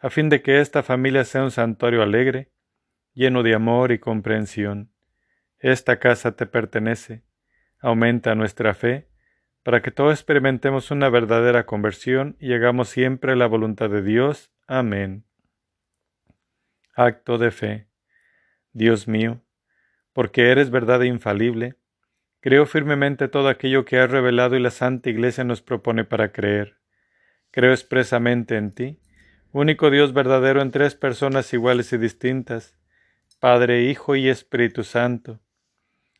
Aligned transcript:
a 0.00 0.08
fin 0.08 0.30
de 0.30 0.42
que 0.42 0.60
esta 0.60 0.82
familia 0.82 1.24
sea 1.24 1.44
un 1.44 1.50
santuario 1.50 2.02
alegre, 2.02 2.50
lleno 3.12 3.42
de 3.42 3.54
amor 3.54 3.92
y 3.92 3.98
comprensión. 3.98 4.90
Esta 5.58 5.98
casa 5.98 6.36
te 6.36 6.46
pertenece. 6.46 7.22
Aumenta 7.78 8.34
nuestra 8.34 8.74
fe, 8.74 9.08
para 9.62 9.82
que 9.82 9.90
todos 9.90 10.12
experimentemos 10.12 10.90
una 10.90 11.10
verdadera 11.10 11.66
conversión 11.66 12.36
y 12.40 12.54
hagamos 12.54 12.88
siempre 12.88 13.36
la 13.36 13.46
voluntad 13.46 13.90
de 13.90 14.02
Dios. 14.02 14.50
Amén. 14.66 15.24
Acto 16.94 17.36
de 17.36 17.50
fe. 17.50 17.88
Dios 18.72 19.06
mío, 19.06 19.42
porque 20.14 20.50
eres 20.50 20.70
verdad 20.70 21.02
e 21.02 21.06
infalible, 21.06 21.76
creo 22.40 22.64
firmemente 22.64 23.28
todo 23.28 23.48
aquello 23.48 23.84
que 23.84 23.98
has 23.98 24.10
revelado 24.10 24.56
y 24.56 24.60
la 24.60 24.70
Santa 24.70 25.10
Iglesia 25.10 25.44
nos 25.44 25.60
propone 25.60 26.04
para 26.04 26.32
creer. 26.32 26.78
Creo 27.50 27.72
expresamente 27.72 28.56
en 28.56 28.72
ti, 28.72 29.00
único 29.52 29.90
Dios 29.90 30.12
verdadero 30.12 30.62
en 30.62 30.70
tres 30.70 30.94
personas 30.94 31.52
iguales 31.52 31.92
y 31.92 31.98
distintas, 31.98 32.76
Padre, 33.38 33.84
Hijo 33.84 34.16
y 34.16 34.28
Espíritu 34.28 34.84
Santo. 34.84 35.40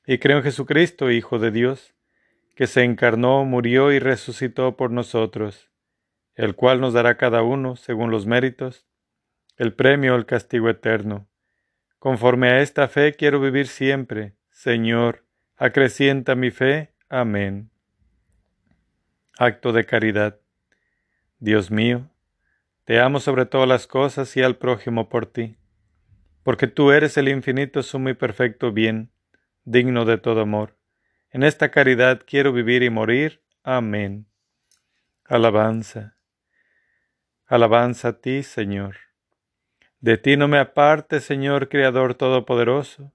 Y 0.06 0.18
creo 0.18 0.38
en 0.38 0.44
Jesucristo, 0.44 1.10
Hijo 1.10 1.38
de 1.38 1.50
Dios, 1.50 1.94
que 2.56 2.66
se 2.66 2.82
encarnó, 2.82 3.44
murió 3.44 3.92
y 3.92 3.98
resucitó 3.98 4.76
por 4.76 4.90
nosotros, 4.90 5.70
el 6.34 6.54
cual 6.54 6.80
nos 6.80 6.94
dará 6.94 7.16
cada 7.16 7.42
uno, 7.42 7.76
según 7.76 8.10
los 8.10 8.26
méritos, 8.26 8.86
el 9.56 9.74
premio 9.74 10.14
el 10.14 10.26
castigo 10.26 10.68
eterno. 10.70 11.28
Conforme 11.98 12.48
a 12.48 12.62
esta 12.62 12.88
fe 12.88 13.14
quiero 13.14 13.40
vivir 13.40 13.66
siempre. 13.66 14.34
Señor, 14.50 15.26
acrecienta 15.56 16.34
mi 16.34 16.50
fe. 16.50 16.94
Amén. 17.10 17.70
Acto 19.38 19.72
de 19.72 19.84
caridad. 19.84 20.40
Dios 21.38 21.70
mío, 21.70 22.10
te 22.84 23.00
amo 23.00 23.20
sobre 23.20 23.46
todas 23.46 23.68
las 23.68 23.86
cosas 23.86 24.36
y 24.36 24.42
al 24.42 24.56
prójimo 24.56 25.08
por 25.08 25.26
ti, 25.26 25.56
porque 26.42 26.66
tú 26.66 26.92
eres 26.92 27.16
el 27.16 27.28
infinito 27.28 27.82
sumo 27.82 28.08
y 28.08 28.14
perfecto 28.14 28.72
bien, 28.72 29.12
digno 29.64 30.04
de 30.04 30.18
todo 30.18 30.40
amor. 30.40 30.76
En 31.30 31.42
esta 31.42 31.70
caridad 31.70 32.22
quiero 32.26 32.52
vivir 32.52 32.82
y 32.82 32.90
morir. 32.90 33.42
Amén. 33.62 34.26
Alabanza. 35.24 36.16
Alabanza 37.46 38.08
a 38.08 38.20
ti, 38.20 38.42
Señor. 38.42 38.96
De 40.00 40.16
ti 40.16 40.36
no 40.36 40.48
me 40.48 40.58
aparte, 40.58 41.20
Señor 41.20 41.68
Creador 41.68 42.14
Todopoderoso, 42.14 43.12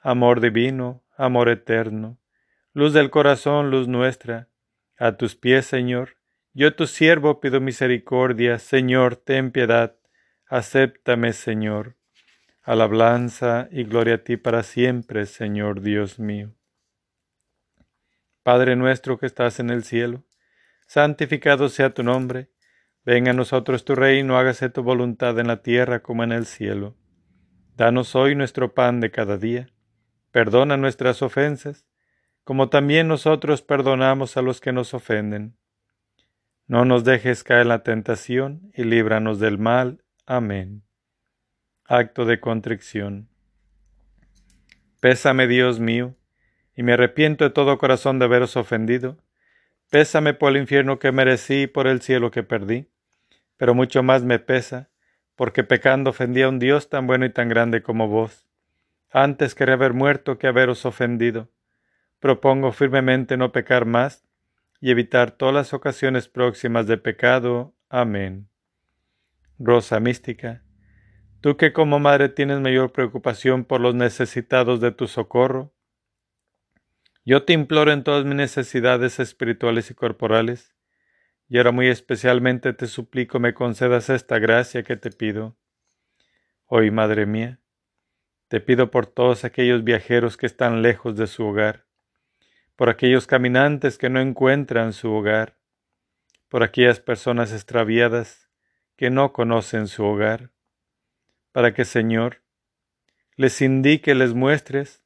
amor 0.00 0.40
divino, 0.40 1.02
amor 1.16 1.48
eterno, 1.48 2.18
luz 2.72 2.92
del 2.92 3.10
corazón, 3.10 3.70
luz 3.70 3.88
nuestra. 3.88 4.48
A 4.98 5.16
tus 5.16 5.34
pies, 5.34 5.66
Señor, 5.66 6.15
yo 6.56 6.74
tu 6.74 6.86
siervo 6.86 7.38
pido 7.38 7.60
misericordia, 7.60 8.58
Señor, 8.58 9.16
ten 9.16 9.50
piedad, 9.50 9.94
acéptame, 10.46 11.34
Señor. 11.34 11.96
Alabanza 12.62 13.68
y 13.70 13.84
gloria 13.84 14.14
a 14.14 14.24
ti 14.24 14.38
para 14.38 14.62
siempre, 14.62 15.26
Señor 15.26 15.82
Dios 15.82 16.18
mío. 16.18 16.54
Padre 18.42 18.74
nuestro 18.74 19.18
que 19.18 19.26
estás 19.26 19.60
en 19.60 19.68
el 19.68 19.84
cielo, 19.84 20.24
santificado 20.86 21.68
sea 21.68 21.92
tu 21.92 22.02
nombre, 22.02 22.48
venga 23.04 23.32
a 23.32 23.34
nosotros 23.34 23.84
tu 23.84 23.94
reino, 23.94 24.38
hágase 24.38 24.70
tu 24.70 24.82
voluntad 24.82 25.38
en 25.38 25.48
la 25.48 25.60
tierra 25.60 26.02
como 26.02 26.24
en 26.24 26.32
el 26.32 26.46
cielo. 26.46 26.96
Danos 27.76 28.14
hoy 28.14 28.34
nuestro 28.34 28.72
pan 28.72 29.00
de 29.00 29.10
cada 29.10 29.36
día, 29.36 29.68
perdona 30.30 30.78
nuestras 30.78 31.20
ofensas, 31.20 31.84
como 32.44 32.70
también 32.70 33.08
nosotros 33.08 33.60
perdonamos 33.60 34.38
a 34.38 34.42
los 34.42 34.62
que 34.62 34.72
nos 34.72 34.94
ofenden 34.94 35.58
no 36.68 36.84
nos 36.84 37.04
dejes 37.04 37.44
caer 37.44 37.62
en 37.62 37.68
la 37.68 37.82
tentación 37.84 38.72
y 38.74 38.82
líbranos 38.82 39.38
del 39.38 39.56
mal. 39.56 40.02
Amén. 40.26 40.82
Acto 41.84 42.24
de 42.24 42.40
contrición. 42.40 43.28
Pésame, 44.98 45.46
Dios 45.46 45.78
mío, 45.78 46.16
y 46.74 46.82
me 46.82 46.94
arrepiento 46.94 47.44
de 47.44 47.50
todo 47.50 47.78
corazón 47.78 48.18
de 48.18 48.24
haberos 48.24 48.56
ofendido. 48.56 49.16
Pésame 49.90 50.34
por 50.34 50.50
el 50.50 50.56
infierno 50.58 50.98
que 50.98 51.12
merecí 51.12 51.62
y 51.62 51.66
por 51.68 51.86
el 51.86 52.00
cielo 52.00 52.32
que 52.32 52.42
perdí. 52.42 52.88
Pero 53.56 53.74
mucho 53.74 54.02
más 54.02 54.24
me 54.24 54.40
pesa, 54.40 54.90
porque 55.36 55.62
pecando 55.62 56.10
ofendí 56.10 56.42
a 56.42 56.48
un 56.48 56.58
Dios 56.58 56.88
tan 56.88 57.06
bueno 57.06 57.26
y 57.26 57.30
tan 57.30 57.48
grande 57.48 57.82
como 57.82 58.08
vos. 58.08 58.48
Antes 59.12 59.54
quería 59.54 59.74
haber 59.74 59.92
muerto 59.92 60.38
que 60.38 60.48
haberos 60.48 60.84
ofendido. 60.84 61.48
Propongo 62.18 62.72
firmemente 62.72 63.36
no 63.36 63.52
pecar 63.52 63.84
más 63.84 64.25
y 64.80 64.90
evitar 64.90 65.30
todas 65.32 65.54
las 65.54 65.72
ocasiones 65.72 66.28
próximas 66.28 66.86
de 66.86 66.98
pecado. 66.98 67.74
Amén. 67.88 68.48
Rosa 69.58 70.00
mística, 70.00 70.62
tú 71.40 71.56
que 71.56 71.72
como 71.72 71.98
madre 71.98 72.28
tienes 72.28 72.60
mayor 72.60 72.92
preocupación 72.92 73.64
por 73.64 73.80
los 73.80 73.94
necesitados 73.94 74.80
de 74.80 74.92
tu 74.92 75.06
socorro, 75.06 75.72
yo 77.24 77.44
te 77.44 77.54
imploro 77.54 77.90
en 77.90 78.04
todas 78.04 78.24
mis 78.24 78.36
necesidades 78.36 79.18
espirituales 79.18 79.90
y 79.90 79.94
corporales, 79.94 80.76
y 81.48 81.58
ahora 81.58 81.72
muy 81.72 81.88
especialmente 81.88 82.72
te 82.72 82.86
suplico 82.86 83.40
me 83.40 83.54
concedas 83.54 84.10
esta 84.10 84.38
gracia 84.38 84.82
que 84.82 84.96
te 84.96 85.10
pido. 85.10 85.56
Hoy, 86.66 86.90
Madre 86.90 87.26
mía, 87.26 87.60
te 88.48 88.60
pido 88.60 88.90
por 88.90 89.06
todos 89.06 89.44
aquellos 89.44 89.82
viajeros 89.84 90.36
que 90.36 90.46
están 90.46 90.82
lejos 90.82 91.16
de 91.16 91.26
su 91.26 91.44
hogar, 91.44 91.85
por 92.76 92.90
aquellos 92.90 93.26
caminantes 93.26 93.96
que 93.96 94.10
no 94.10 94.20
encuentran 94.20 94.92
su 94.92 95.10
hogar, 95.10 95.56
por 96.48 96.62
aquellas 96.62 97.00
personas 97.00 97.52
extraviadas 97.52 98.50
que 98.96 99.10
no 99.10 99.32
conocen 99.32 99.88
su 99.88 100.04
hogar, 100.04 100.50
para 101.52 101.72
que, 101.72 101.84
Señor, 101.86 102.42
les 103.34 103.60
indique, 103.62 104.14
les 104.14 104.34
muestres 104.34 105.02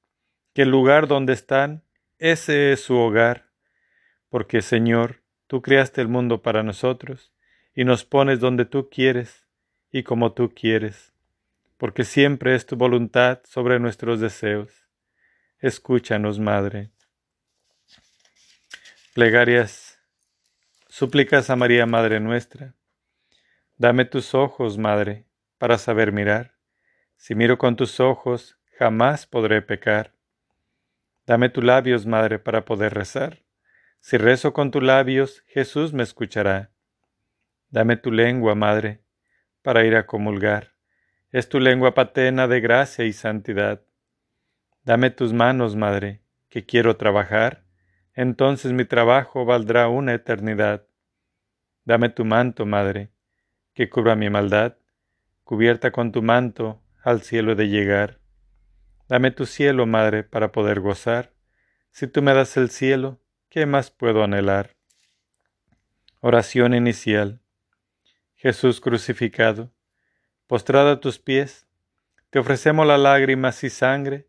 que 0.52 0.62
el 0.62 0.70
lugar 0.70 1.06
donde 1.06 1.32
están, 1.32 1.84
ese 2.18 2.72
es 2.72 2.80
su 2.80 2.96
hogar, 2.96 3.50
porque, 4.28 4.62
Señor, 4.62 5.22
tú 5.46 5.62
creaste 5.62 6.00
el 6.00 6.08
mundo 6.08 6.42
para 6.42 6.62
nosotros 6.62 7.32
y 7.74 7.84
nos 7.84 8.04
pones 8.04 8.40
donde 8.40 8.64
tú 8.64 8.88
quieres 8.90 9.46
y 9.92 10.02
como 10.02 10.32
tú 10.32 10.52
quieres, 10.54 11.12
porque 11.76 12.04
siempre 12.04 12.54
es 12.54 12.66
tu 12.66 12.76
voluntad 12.76 13.40
sobre 13.44 13.78
nuestros 13.80 14.20
deseos. 14.20 14.86
Escúchanos, 15.58 16.38
Madre. 16.38 16.90
Plegarias. 19.12 19.98
Súplicas 20.86 21.50
a 21.50 21.56
María, 21.56 21.84
Madre 21.84 22.20
nuestra. 22.20 22.76
Dame 23.76 24.04
tus 24.04 24.36
ojos, 24.36 24.78
Madre, 24.78 25.26
para 25.58 25.78
saber 25.78 26.12
mirar. 26.12 26.54
Si 27.16 27.34
miro 27.34 27.58
con 27.58 27.74
tus 27.74 27.98
ojos, 27.98 28.56
jamás 28.78 29.26
podré 29.26 29.62
pecar. 29.62 30.14
Dame 31.26 31.48
tus 31.48 31.64
labios, 31.64 32.06
Madre, 32.06 32.38
para 32.38 32.64
poder 32.64 32.94
rezar. 32.94 33.42
Si 33.98 34.16
rezo 34.16 34.52
con 34.52 34.70
tus 34.70 34.84
labios, 34.84 35.42
Jesús 35.48 35.92
me 35.92 36.04
escuchará. 36.04 36.70
Dame 37.68 37.96
tu 37.96 38.12
lengua, 38.12 38.54
Madre, 38.54 39.00
para 39.62 39.84
ir 39.84 39.96
a 39.96 40.06
comulgar. 40.06 40.74
Es 41.32 41.48
tu 41.48 41.58
lengua 41.58 41.94
paterna 41.94 42.46
de 42.46 42.60
gracia 42.60 43.04
y 43.04 43.12
santidad. 43.12 43.82
Dame 44.84 45.10
tus 45.10 45.32
manos, 45.32 45.74
Madre, 45.74 46.22
que 46.48 46.64
quiero 46.64 46.96
trabajar 46.96 47.64
entonces 48.20 48.72
mi 48.72 48.84
trabajo 48.84 49.46
valdrá 49.46 49.88
una 49.88 50.12
eternidad. 50.12 50.84
Dame 51.86 52.10
tu 52.10 52.26
manto, 52.26 52.66
Madre, 52.66 53.08
que 53.72 53.88
cubra 53.88 54.14
mi 54.14 54.28
maldad, 54.28 54.76
cubierta 55.42 55.90
con 55.90 56.12
tu 56.12 56.20
manto 56.20 56.82
al 57.02 57.22
cielo 57.22 57.54
de 57.54 57.68
llegar. 57.68 58.18
Dame 59.08 59.30
tu 59.30 59.46
cielo, 59.46 59.86
Madre, 59.86 60.22
para 60.22 60.52
poder 60.52 60.80
gozar. 60.80 61.32
Si 61.92 62.08
tú 62.08 62.20
me 62.20 62.34
das 62.34 62.58
el 62.58 62.68
cielo, 62.68 63.18
¿qué 63.48 63.64
más 63.64 63.90
puedo 63.90 64.22
anhelar? 64.22 64.76
Oración 66.20 66.74
inicial. 66.74 67.40
Jesús 68.34 68.82
crucificado, 68.82 69.72
postrado 70.46 70.90
a 70.90 71.00
tus 71.00 71.18
pies, 71.18 71.66
te 72.28 72.38
ofrecemos 72.38 72.86
las 72.86 73.00
lágrimas 73.00 73.64
y 73.64 73.70
sangre 73.70 74.28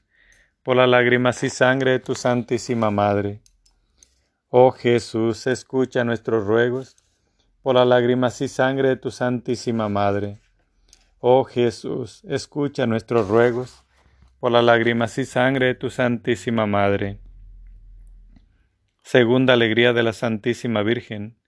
por 0.63 0.77
las 0.77 0.87
lágrimas 0.87 1.43
y 1.43 1.49
sangre 1.49 1.91
de 1.91 1.99
tu 1.99 2.13
Santísima 2.13 2.91
Madre. 2.91 3.41
Oh 4.49 4.71
Jesús, 4.71 5.47
escucha 5.47 6.03
nuestros 6.03 6.45
ruegos 6.45 6.95
por 7.63 7.75
las 7.75 7.87
lágrimas 7.87 8.41
y 8.41 8.47
sangre 8.47 8.89
de 8.89 8.95
tu 8.97 9.09
Santísima 9.09 9.89
Madre. 9.89 10.39
Oh 11.19 11.43
Jesús, 11.45 12.23
escucha 12.25 12.85
nuestros 12.85 13.27
ruegos 13.27 13.83
por 14.39 14.51
las 14.51 14.63
lágrimas 14.63 15.17
y 15.17 15.25
sangre 15.25 15.67
de 15.67 15.75
tu 15.75 15.89
Santísima 15.89 16.65
Madre. 16.65 17.19
Segunda 19.03 19.53
alegría 19.53 19.93
de 19.93 20.03
la 20.03 20.13
Santísima 20.13 20.83
Virgen, 20.83 21.39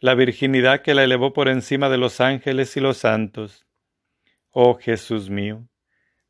la 0.00 0.14
virginidad 0.14 0.80
que 0.80 0.94
la 0.94 1.04
elevó 1.04 1.32
por 1.32 1.48
encima 1.48 1.88
de 1.88 1.98
los 1.98 2.20
ángeles 2.20 2.76
y 2.76 2.80
los 2.80 2.96
santos. 2.98 3.66
Oh 4.50 4.74
Jesús 4.74 5.28
mío, 5.28 5.68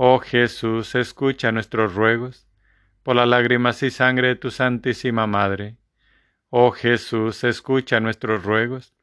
Oh 0.00 0.20
Jesús, 0.20 0.94
escucha 0.94 1.50
nuestros 1.50 1.96
ruegos, 1.96 2.46
por 3.02 3.16
las 3.16 3.26
lágrimas 3.26 3.82
y 3.82 3.90
sangre 3.90 4.28
de 4.28 4.36
tu 4.36 4.52
Santísima 4.52 5.26
Madre. 5.26 5.76
Oh 6.50 6.70
Jesús, 6.70 7.42
escucha 7.42 7.98
nuestros 7.98 8.44
ruegos, 8.44 8.94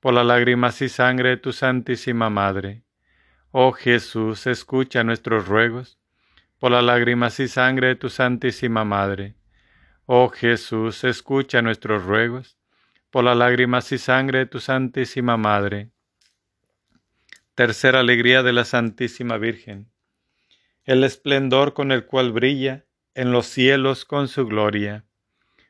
por 0.00 0.12
las 0.12 0.26
lágrimas 0.26 0.82
y 0.82 0.88
sangre 0.88 1.28
de 1.28 1.36
tu 1.36 1.52
Santísima 1.52 2.30
Madre. 2.30 2.82
Oh 3.52 3.70
Jesús, 3.70 4.48
escucha 4.48 5.04
nuestros 5.04 5.46
ruegos, 5.46 6.00
por 6.58 6.72
las 6.72 6.82
lágrimas 6.82 7.38
y 7.38 7.46
sangre 7.46 7.86
de 7.86 7.94
tu 7.94 8.08
Santísima 8.08 8.84
Madre. 8.84 9.36
Oh 10.06 10.30
Jesús, 10.30 11.04
escucha 11.04 11.62
nuestros 11.62 12.02
ruegos, 12.02 12.58
por 13.10 13.22
las 13.22 13.36
lágrimas 13.36 13.92
y 13.92 13.98
sangre 13.98 14.40
de 14.40 14.46
tu 14.46 14.58
Santísima 14.58 15.36
Madre. 15.36 15.90
Tercera 17.54 18.00
alegría 18.00 18.42
de 18.42 18.52
la 18.52 18.64
Santísima 18.64 19.36
Virgen. 19.36 19.89
El 20.90 21.04
esplendor 21.04 21.72
con 21.72 21.92
el 21.92 22.04
cual 22.04 22.32
brilla 22.32 22.84
en 23.14 23.30
los 23.30 23.46
cielos 23.46 24.04
con 24.04 24.26
su 24.26 24.44
gloria. 24.44 25.04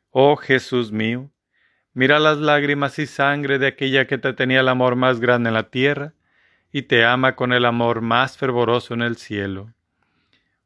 Oh 0.09 0.37
Jesús 0.37 0.93
mío, 0.93 1.31
mira 1.93 2.19
las 2.19 2.39
lágrimas 2.39 2.99
y 2.99 3.05
sangre 3.05 3.59
de 3.59 3.67
aquella 3.67 4.07
que 4.07 4.17
te 4.17 4.33
tenía 4.33 4.61
el 4.61 4.69
amor 4.69 4.97
más 4.97 5.21
grande 5.21 5.49
en 5.49 5.55
la 5.55 5.69
tierra 5.69 6.15
y 6.73 6.85
te 6.85 7.05
ama 7.05 7.37
con 7.37 7.53
el 7.53 7.67
amor 7.67 8.01
más 8.01 8.39
fervoroso 8.39 8.95
en 8.95 9.03
el 9.03 9.19
cielo. 9.19 9.75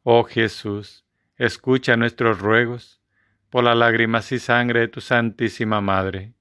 Oh 0.04 0.22
Jesús, 0.22 1.04
escucha 1.36 1.96
nuestros 1.96 2.38
ruegos 2.38 3.00
por 3.50 3.64
las 3.64 3.76
lágrimas 3.76 4.30
y 4.30 4.38
sangre 4.38 4.78
de 4.78 4.88
tu 4.88 5.00
Santísima 5.00 5.80
Madre. 5.80 6.32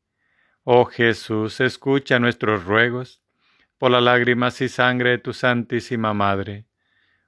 Oh 0.63 0.85
Jesús, 0.85 1.59
escucha 1.61 2.19
nuestros 2.19 2.63
ruegos 2.63 3.23
por 3.79 3.89
las 3.89 4.03
lágrimas 4.03 4.61
y 4.61 4.69
sangre 4.69 5.09
de 5.09 5.17
tu 5.17 5.33
Santísima 5.33 6.13
Madre. 6.13 6.65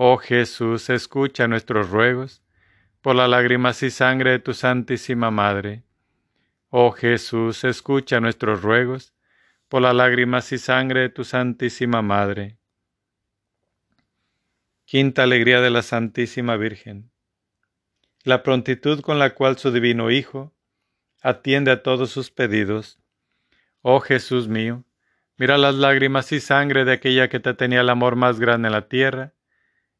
Oh 0.00 0.16
Jesús, 0.16 0.90
escucha 0.90 1.48
nuestros 1.48 1.90
ruegos 1.90 2.40
por 3.00 3.16
las 3.16 3.28
lágrimas 3.28 3.82
y 3.82 3.90
sangre 3.90 4.30
de 4.30 4.38
tu 4.38 4.54
Santísima 4.54 5.32
Madre. 5.32 5.82
Oh 6.68 6.92
Jesús, 6.92 7.64
escucha 7.64 8.20
nuestros 8.20 8.62
ruegos 8.62 9.12
por 9.66 9.82
las 9.82 9.96
lágrimas 9.96 10.52
y 10.52 10.58
sangre 10.58 11.00
de 11.00 11.08
tu 11.08 11.24
Santísima 11.24 12.00
Madre. 12.00 12.58
Quinta 14.84 15.24
alegría 15.24 15.60
de 15.60 15.70
la 15.70 15.82
Santísima 15.82 16.56
Virgen. 16.56 17.10
La 18.22 18.44
prontitud 18.44 19.00
con 19.00 19.18
la 19.18 19.34
cual 19.34 19.58
su 19.58 19.72
divino 19.72 20.12
Hijo 20.12 20.54
atiende 21.22 21.72
a 21.72 21.82
todos 21.82 22.12
sus 22.12 22.30
pedidos. 22.30 23.00
Oh 23.82 23.98
Jesús 23.98 24.46
mío, 24.46 24.84
mira 25.36 25.58
las 25.58 25.74
lágrimas 25.74 26.30
y 26.30 26.38
sangre 26.38 26.84
de 26.84 26.92
aquella 26.92 27.28
que 27.28 27.40
te 27.40 27.52
tenía 27.54 27.80
el 27.80 27.90
amor 27.90 28.14
más 28.14 28.38
grande 28.38 28.68
en 28.68 28.72
la 28.74 28.86
tierra 28.86 29.34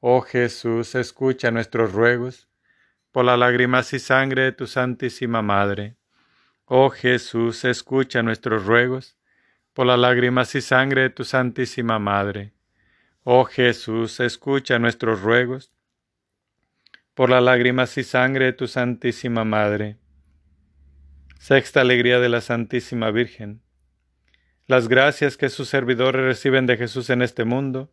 Oh 0.00 0.20
Jesús, 0.20 0.94
escucha 0.94 1.50
nuestros 1.50 1.92
ruegos 1.92 2.48
por 3.10 3.24
las 3.24 3.36
lágrimas 3.36 3.92
y 3.92 3.98
sangre 3.98 4.42
de 4.42 4.52
tu 4.52 4.68
Santísima 4.68 5.42
Madre. 5.42 5.96
Oh 6.66 6.90
Jesús, 6.90 7.64
escucha 7.64 8.22
nuestros 8.22 8.64
ruegos 8.64 9.16
por 9.72 9.86
las 9.86 9.98
lágrimas 9.98 10.54
y 10.54 10.60
sangre 10.60 11.02
de 11.02 11.10
tu 11.10 11.24
Santísima 11.24 11.98
Madre. 11.98 12.52
Oh 13.24 13.44
Jesús, 13.44 14.20
escucha 14.20 14.78
nuestros 14.78 15.20
ruegos 15.20 15.72
por 17.14 17.28
las 17.28 17.42
lágrimas 17.42 17.98
y 17.98 18.04
sangre 18.04 18.44
de 18.44 18.52
tu 18.52 18.68
Santísima 18.68 19.44
Madre. 19.44 19.96
Sexta 21.40 21.80
alegría 21.80 22.20
de 22.20 22.28
la 22.28 22.40
Santísima 22.40 23.10
Virgen. 23.10 23.62
Las 24.68 24.86
gracias 24.86 25.36
que 25.36 25.48
sus 25.48 25.68
servidores 25.68 26.24
reciben 26.24 26.66
de 26.66 26.76
Jesús 26.76 27.10
en 27.10 27.22
este 27.22 27.44
mundo 27.44 27.92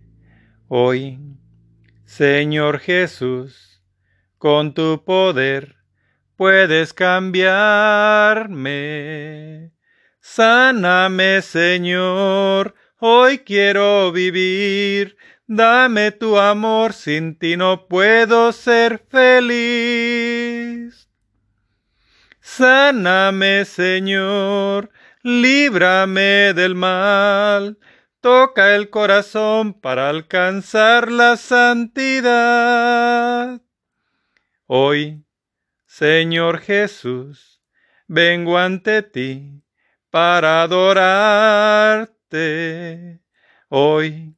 Hoy, 0.73 1.19
Señor 2.05 2.79
Jesús, 2.79 3.83
con 4.37 4.73
tu 4.73 5.03
poder 5.03 5.75
puedes 6.37 6.93
cambiarme. 6.93 8.53
Sáname, 10.21 11.41
Señor, 11.41 12.73
hoy 12.99 13.39
quiero 13.39 14.13
vivir. 14.13 15.17
Dame 15.45 16.11
tu 16.11 16.39
amor, 16.39 16.93
sin 16.93 17.37
ti 17.37 17.57
no 17.57 17.89
puedo 17.89 18.53
ser 18.53 19.03
feliz. 19.09 21.09
Sáname, 22.39 23.65
Señor, 23.65 24.89
líbrame 25.21 26.53
del 26.53 26.75
mal, 26.75 27.77
toca 28.21 28.75
el 28.75 28.89
corazón 28.89 29.73
para 29.73 30.07
alcanzar 30.09 31.11
la 31.11 31.35
santidad. 31.37 32.79
Hoy, 34.67 35.25
Señor 35.85 36.59
Jesús, 36.59 37.61
vengo 38.07 38.57
ante 38.57 39.01
ti 39.01 39.63
para 40.09 40.61
adorarte. 40.61 42.11
Hoy, 43.67 44.37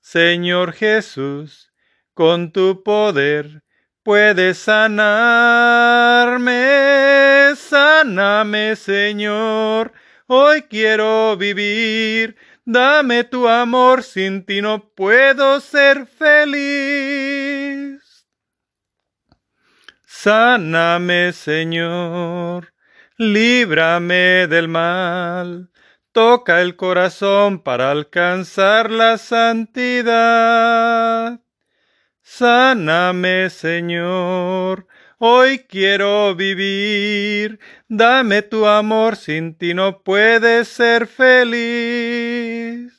Señor 0.00 0.72
Jesús, 0.72 1.72
con 2.14 2.52
tu 2.52 2.82
poder 2.82 3.62
puedes 4.02 4.58
sanarme, 4.58 6.52
sáname, 7.56 8.76
Señor 8.76 9.92
Hoy 10.26 10.62
quiero 10.62 11.36
vivir, 11.36 12.36
Dame 12.66 13.24
tu 13.24 13.46
amor, 13.46 14.02
sin 14.02 14.46
ti 14.46 14.62
no 14.62 14.88
puedo 14.94 15.60
ser 15.60 16.06
feliz. 16.06 18.00
Sáname, 20.06 21.32
Señor, 21.34 22.72
líbrame 23.18 24.46
del 24.48 24.68
mal. 24.68 25.70
Toca 26.12 26.62
el 26.62 26.76
corazón 26.76 27.58
para 27.58 27.90
alcanzar 27.90 28.90
la 28.90 29.18
santidad. 29.18 30.62
Sáname, 32.22 33.50
Señor, 33.50 34.86
hoy 35.18 35.60
quiero 35.60 36.34
vivir. 36.34 37.58
Dame 37.88 38.42
tu 38.42 38.66
amor, 38.66 39.16
sin 39.16 39.54
ti 39.56 39.74
no 39.74 40.02
puedes 40.02 40.68
ser 40.68 41.06
feliz. 41.06 42.94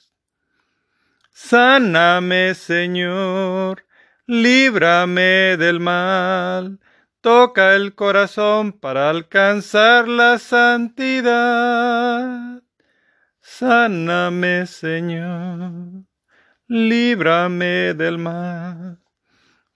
Sáname, 1.31 2.55
Señor, 2.55 3.85
líbrame 4.25 5.57
del 5.57 5.79
mal. 5.79 6.79
Toca 7.21 7.75
el 7.75 7.93
corazón 7.93 8.71
para 8.71 9.09
alcanzar 9.09 10.07
la 10.07 10.39
santidad. 10.39 11.83
Sáname, 13.41 14.65
Señor, 14.65 16.05
líbrame 16.67 17.93
del 17.93 18.17
mal. 18.17 19.04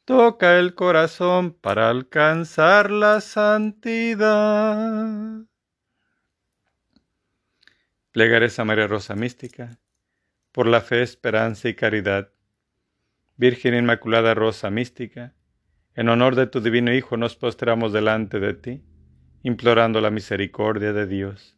Toca 0.09 0.57
el 0.57 0.73
corazón 0.73 1.53
para 1.53 1.91
alcanzar 1.91 2.89
la 2.89 3.21
santidad. 3.21 5.07
Plegares 8.09 8.57
a 8.57 8.65
María 8.65 8.87
Rosa 8.87 9.13
Mística, 9.13 9.77
por 10.51 10.65
la 10.65 10.81
fe, 10.81 11.03
esperanza 11.03 11.69
y 11.69 11.75
caridad. 11.75 12.31
Virgen 13.37 13.75
Inmaculada 13.75 14.33
Rosa 14.33 14.71
Mística, 14.71 15.35
en 15.93 16.09
honor 16.09 16.33
de 16.33 16.47
tu 16.47 16.59
divino 16.59 16.91
Hijo 16.91 17.15
nos 17.15 17.35
postramos 17.35 17.93
delante 17.93 18.39
de 18.39 18.55
ti, 18.55 18.83
implorando 19.43 20.01
la 20.01 20.09
misericordia 20.09 20.91
de 20.91 21.05
Dios. 21.05 21.55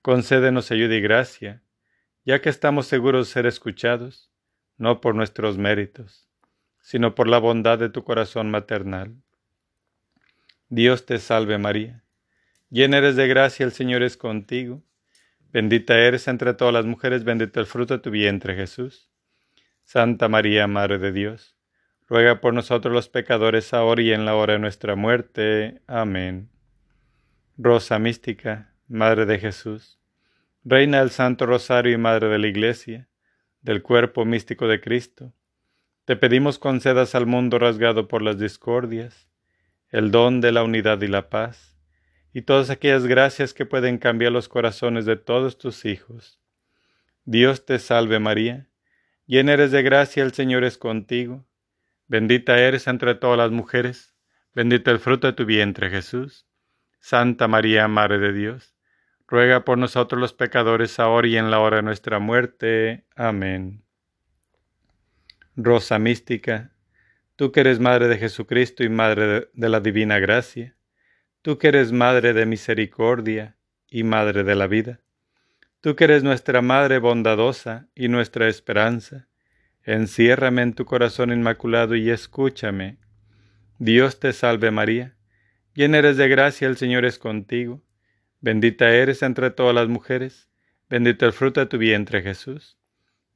Concédenos 0.00 0.70
ayuda 0.70 0.94
y 0.94 1.02
gracia, 1.02 1.62
ya 2.24 2.40
que 2.40 2.48
estamos 2.48 2.86
seguros 2.86 3.26
de 3.26 3.32
ser 3.34 3.44
escuchados, 3.44 4.32
no 4.78 5.02
por 5.02 5.14
nuestros 5.14 5.58
méritos, 5.58 6.30
sino 6.84 7.14
por 7.14 7.28
la 7.28 7.38
bondad 7.38 7.78
de 7.78 7.88
tu 7.88 8.04
corazón 8.04 8.50
maternal. 8.50 9.14
Dios 10.68 11.06
te 11.06 11.18
salve 11.18 11.56
María, 11.56 12.04
llena 12.68 12.98
eres 12.98 13.16
de 13.16 13.26
gracia, 13.26 13.64
el 13.64 13.72
Señor 13.72 14.02
es 14.02 14.18
contigo, 14.18 14.82
bendita 15.50 15.98
eres 15.98 16.28
entre 16.28 16.52
todas 16.52 16.74
las 16.74 16.84
mujeres, 16.84 17.24
bendito 17.24 17.58
el 17.58 17.64
fruto 17.64 17.94
de 17.94 18.00
tu 18.00 18.10
vientre 18.10 18.54
Jesús. 18.54 19.08
Santa 19.82 20.28
María, 20.28 20.66
Madre 20.66 20.98
de 20.98 21.10
Dios, 21.10 21.56
ruega 22.06 22.42
por 22.42 22.52
nosotros 22.52 22.92
los 22.92 23.08
pecadores 23.08 23.72
ahora 23.72 24.02
y 24.02 24.12
en 24.12 24.26
la 24.26 24.34
hora 24.34 24.52
de 24.52 24.58
nuestra 24.58 24.94
muerte. 24.94 25.80
Amén. 25.86 26.50
Rosa 27.56 27.98
mística, 27.98 28.74
Madre 28.88 29.24
de 29.24 29.38
Jesús, 29.38 29.98
Reina 30.64 31.00
del 31.00 31.10
Santo 31.10 31.46
Rosario 31.46 31.94
y 31.94 31.98
Madre 31.98 32.28
de 32.28 32.38
la 32.38 32.46
Iglesia, 32.46 33.08
del 33.62 33.80
cuerpo 33.80 34.26
místico 34.26 34.68
de 34.68 34.82
Cristo, 34.82 35.32
te 36.04 36.16
pedimos 36.16 36.58
concedas 36.58 37.14
al 37.14 37.26
mundo 37.26 37.58
rasgado 37.58 38.08
por 38.08 38.20
las 38.20 38.38
discordias, 38.38 39.28
el 39.88 40.10
don 40.10 40.40
de 40.40 40.52
la 40.52 40.62
unidad 40.62 41.00
y 41.00 41.06
la 41.06 41.30
paz, 41.30 41.78
y 42.32 42.42
todas 42.42 42.68
aquellas 42.68 43.06
gracias 43.06 43.54
que 43.54 43.64
pueden 43.64 43.98
cambiar 43.98 44.32
los 44.32 44.48
corazones 44.48 45.06
de 45.06 45.16
todos 45.16 45.56
tus 45.56 45.84
hijos. 45.84 46.40
Dios 47.24 47.64
te 47.64 47.78
salve 47.78 48.18
María, 48.18 48.68
llena 49.26 49.54
eres 49.54 49.70
de 49.70 49.82
gracia, 49.82 50.22
el 50.22 50.32
Señor 50.32 50.64
es 50.64 50.76
contigo, 50.76 51.46
bendita 52.06 52.58
eres 52.58 52.86
entre 52.86 53.14
todas 53.14 53.38
las 53.38 53.50
mujeres, 53.50 54.14
bendito 54.52 54.90
el 54.90 54.98
fruto 54.98 55.26
de 55.26 55.32
tu 55.32 55.46
vientre 55.46 55.88
Jesús. 55.88 56.46
Santa 57.00 57.48
María, 57.48 57.86
Madre 57.88 58.18
de 58.18 58.32
Dios, 58.32 58.74
ruega 59.26 59.64
por 59.64 59.78
nosotros 59.78 60.20
los 60.20 60.32
pecadores 60.32 60.98
ahora 60.98 61.28
y 61.28 61.36
en 61.36 61.50
la 61.50 61.60
hora 61.60 61.76
de 61.76 61.82
nuestra 61.82 62.18
muerte. 62.18 63.04
Amén. 63.14 63.83
Rosa 65.56 66.00
mística, 66.00 66.72
tú 67.36 67.52
que 67.52 67.60
eres 67.60 67.78
Madre 67.78 68.08
de 68.08 68.18
Jesucristo 68.18 68.82
y 68.82 68.88
Madre 68.88 69.50
de 69.52 69.68
la 69.68 69.78
Divina 69.78 70.18
Gracia, 70.18 70.74
tú 71.42 71.58
que 71.58 71.68
eres 71.68 71.92
Madre 71.92 72.32
de 72.32 72.44
Misericordia 72.44 73.56
y 73.88 74.02
Madre 74.02 74.42
de 74.42 74.56
la 74.56 74.66
vida, 74.66 75.00
tú 75.80 75.94
que 75.94 76.04
eres 76.04 76.24
nuestra 76.24 76.60
Madre 76.60 76.98
bondadosa 76.98 77.86
y 77.94 78.08
nuestra 78.08 78.48
esperanza, 78.48 79.28
enciérrame 79.84 80.62
en 80.62 80.74
tu 80.74 80.86
corazón 80.86 81.30
inmaculado 81.30 81.94
y 81.94 82.10
escúchame. 82.10 82.98
Dios 83.78 84.18
te 84.18 84.32
salve 84.32 84.72
María, 84.72 85.14
llena 85.74 85.98
eres 85.98 86.16
de 86.16 86.26
gracia, 86.26 86.66
el 86.66 86.76
Señor 86.76 87.04
es 87.04 87.18
contigo, 87.18 87.80
bendita 88.40 88.92
eres 88.92 89.22
entre 89.22 89.52
todas 89.52 89.74
las 89.74 89.86
mujeres, 89.86 90.48
bendito 90.90 91.26
el 91.26 91.32
fruto 91.32 91.60
de 91.60 91.66
tu 91.66 91.78
vientre 91.78 92.22
Jesús. 92.22 92.76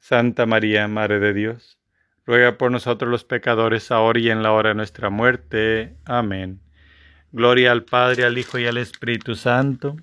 Santa 0.00 0.46
María, 0.46 0.88
Madre 0.88 1.20
de 1.20 1.33
Dios, 1.33 1.77
ruega 2.28 2.58
por 2.58 2.70
nosotros 2.70 3.10
los 3.10 3.24
pecadores, 3.24 3.90
ahora 3.90 4.20
y 4.20 4.28
en 4.28 4.42
la 4.42 4.52
hora 4.52 4.68
de 4.68 4.74
nuestra 4.74 5.08
muerte. 5.08 5.96
Amén. 6.04 6.60
Gloria 7.32 7.72
al 7.72 7.84
Padre, 7.84 8.24
al 8.24 8.36
Hijo 8.36 8.58
y 8.58 8.66
al 8.66 8.76
Espíritu 8.76 9.34
Santo, 9.34 9.96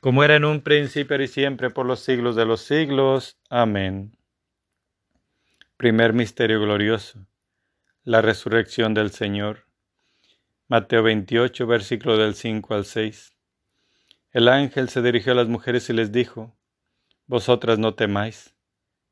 como 0.00 0.24
era 0.24 0.34
en 0.34 0.44
un 0.44 0.60
principio 0.60 1.22
y 1.22 1.28
siempre 1.28 1.70
por 1.70 1.86
los 1.86 2.00
siglos 2.00 2.34
de 2.34 2.46
los 2.46 2.62
siglos. 2.62 3.38
Amén. 3.48 4.16
Primer 5.76 6.14
misterio 6.14 6.60
glorioso. 6.60 7.24
La 8.02 8.20
resurrección 8.20 8.92
del 8.92 9.12
Señor. 9.12 9.66
Mateo 10.66 11.04
28, 11.04 11.64
versículo 11.64 12.16
del 12.16 12.34
5 12.34 12.74
al 12.74 12.86
6. 12.86 13.36
El 14.32 14.48
ángel 14.48 14.88
se 14.88 15.00
dirigió 15.00 15.30
a 15.30 15.36
las 15.36 15.46
mujeres 15.46 15.88
y 15.88 15.92
les 15.92 16.10
dijo, 16.10 16.56
Vosotras 17.26 17.78
no 17.78 17.94
temáis, 17.94 18.56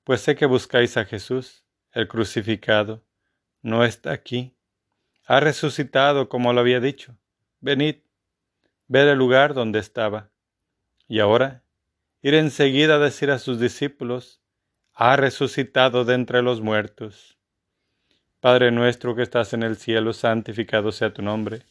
pues 0.02 0.20
sé 0.20 0.34
que 0.34 0.46
buscáis 0.46 0.96
a 0.96 1.04
Jesús 1.04 1.61
el 1.92 2.08
crucificado, 2.08 3.02
no 3.60 3.84
está 3.84 4.12
aquí. 4.12 4.56
Ha 5.26 5.40
resucitado 5.40 6.28
como 6.28 6.52
lo 6.52 6.60
había 6.60 6.80
dicho. 6.80 7.16
Venid, 7.60 7.96
ver 8.88 9.08
el 9.08 9.18
lugar 9.18 9.54
donde 9.54 9.78
estaba. 9.78 10.30
Y 11.06 11.20
ahora, 11.20 11.62
ir 12.22 12.34
enseguida 12.34 12.96
a 12.96 12.98
decir 12.98 13.30
a 13.30 13.38
sus 13.38 13.60
discípulos, 13.60 14.40
ha 14.94 15.16
resucitado 15.16 16.04
de 16.04 16.14
entre 16.14 16.42
los 16.42 16.60
muertos. 16.60 17.38
Padre 18.40 18.72
nuestro 18.72 19.14
que 19.14 19.22
estás 19.22 19.52
en 19.52 19.62
el 19.62 19.76
cielo, 19.76 20.12
santificado 20.12 20.90
sea 20.90 21.12
tu 21.12 21.22
nombre. 21.22 21.62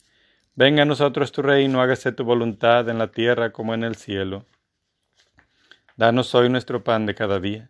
Venga 0.56 0.84
a 0.84 0.86
nosotros 0.86 1.32
tu 1.32 1.42
reino, 1.42 1.82
hágase 1.82 2.12
tu 2.12 2.24
voluntad 2.24 2.88
en 2.90 2.98
la 2.98 3.12
tierra 3.12 3.52
como 3.52 3.74
en 3.74 3.84
el 3.84 3.96
cielo. 3.96 4.46
Danos 5.98 6.34
hoy 6.34 6.50
nuestro 6.50 6.84
pan 6.84 7.06
de 7.06 7.16
cada 7.16 7.40
día 7.40 7.70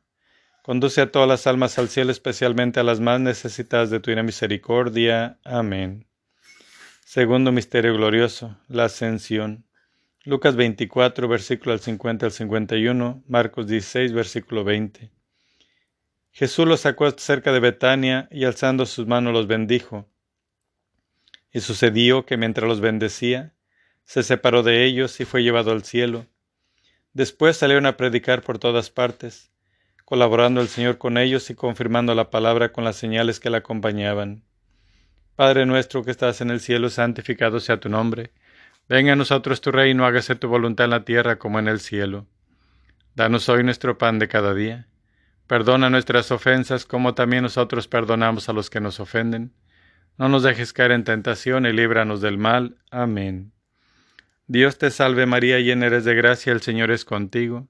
conduce 0.61 1.01
a 1.01 1.11
todas 1.11 1.27
las 1.27 1.47
almas 1.47 1.77
al 1.79 1.89
cielo, 1.89 2.11
especialmente 2.11 2.79
a 2.79 2.83
las 2.83 2.99
más 2.99 3.19
necesitadas 3.19 3.89
de 3.89 3.99
tu 3.99 4.11
misericordia. 4.23 5.39
Amén. 5.43 6.07
Segundo 7.03 7.51
misterio 7.51 7.93
glorioso, 7.93 8.57
la 8.67 8.85
ascensión. 8.85 9.65
Lucas 10.23 10.55
24, 10.55 11.27
versículo 11.27 11.73
al 11.73 11.79
50 11.79 12.27
al 12.27 12.31
51, 12.31 13.23
Marcos 13.27 13.67
16, 13.67 14.13
versículo 14.13 14.63
20. 14.63 15.11
Jesús 16.31 16.67
los 16.67 16.81
sacó 16.81 17.09
cerca 17.11 17.51
de 17.51 17.59
Betania 17.59 18.27
y 18.31 18.45
alzando 18.45 18.85
sus 18.85 19.07
manos 19.07 19.33
los 19.33 19.47
bendijo. 19.47 20.07
Y 21.51 21.59
sucedió 21.59 22.25
que 22.25 22.37
mientras 22.37 22.67
los 22.67 22.79
bendecía, 22.79 23.53
se 24.05 24.23
separó 24.23 24.63
de 24.63 24.85
ellos 24.85 25.19
y 25.19 25.25
fue 25.25 25.43
llevado 25.43 25.71
al 25.71 25.83
cielo. 25.83 26.27
Después 27.13 27.57
salieron 27.57 27.85
a 27.85 27.97
predicar 27.97 28.41
por 28.41 28.59
todas 28.59 28.89
partes, 28.89 29.50
colaborando 30.11 30.59
el 30.59 30.67
Señor 30.67 30.97
con 30.97 31.17
ellos 31.17 31.49
y 31.49 31.55
confirmando 31.55 32.13
la 32.13 32.29
palabra 32.29 32.73
con 32.73 32.83
las 32.83 32.97
señales 32.97 33.39
que 33.39 33.49
la 33.49 33.59
acompañaban. 33.59 34.43
Padre 35.37 35.65
nuestro 35.65 36.03
que 36.03 36.11
estás 36.11 36.41
en 36.41 36.49
el 36.49 36.59
cielo, 36.59 36.89
santificado 36.89 37.61
sea 37.61 37.79
tu 37.79 37.87
nombre. 37.87 38.33
Venga 38.89 39.13
a 39.13 39.15
nosotros 39.15 39.61
tu 39.61 39.71
reino, 39.71 40.05
hágase 40.05 40.35
tu 40.35 40.49
voluntad 40.49 40.83
en 40.83 40.91
la 40.91 41.05
tierra 41.05 41.39
como 41.39 41.59
en 41.59 41.69
el 41.69 41.79
cielo. 41.79 42.25
Danos 43.15 43.47
hoy 43.47 43.63
nuestro 43.63 43.97
pan 43.97 44.19
de 44.19 44.27
cada 44.27 44.53
día 44.53 44.89
Perdona 45.47 45.89
nuestras 45.89 46.29
ofensas 46.29 46.85
como 46.85 47.13
también 47.13 47.43
nosotros 47.43 47.87
perdonamos 47.87 48.49
a 48.49 48.53
los 48.53 48.69
que 48.69 48.81
nos 48.81 48.99
ofenden. 48.99 49.53
No 50.17 50.27
nos 50.27 50.43
dejes 50.43 50.73
caer 50.73 50.91
en 50.91 51.05
tentación 51.05 51.65
y 51.65 51.71
líbranos 51.71 52.19
del 52.19 52.37
mal. 52.37 52.75
Amén. 52.89 53.53
Dios 54.45 54.77
te 54.77 54.91
salve 54.91 55.25
María, 55.25 55.61
llena 55.61 55.85
eres 55.85 56.03
de 56.03 56.15
gracia, 56.15 56.51
el 56.51 56.59
Señor 56.59 56.91
es 56.91 57.05
contigo. 57.05 57.69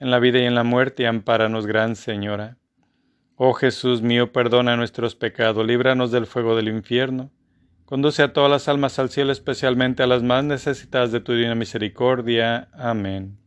en 0.00 0.10
la 0.10 0.18
vida 0.18 0.40
y 0.40 0.46
en 0.46 0.54
la 0.54 0.64
muerte, 0.64 1.06
ampáranos, 1.06 1.66
Gran 1.66 1.94
Señora. 1.94 2.56
Oh 3.36 3.52
Jesús 3.52 4.02
mío, 4.02 4.32
perdona 4.32 4.76
nuestros 4.76 5.14
pecados, 5.14 5.64
líbranos 5.64 6.10
del 6.10 6.26
fuego 6.26 6.56
del 6.56 6.68
infierno. 6.68 7.30
Conduce 7.84 8.22
a 8.22 8.32
todas 8.32 8.50
las 8.50 8.68
almas 8.68 8.98
al 8.98 9.10
cielo, 9.10 9.30
especialmente 9.30 10.02
a 10.02 10.06
las 10.06 10.22
más 10.22 10.42
necesitadas 10.44 11.12
de 11.12 11.20
tu 11.20 11.32
divina 11.32 11.54
misericordia. 11.54 12.68
Amén. 12.72 13.38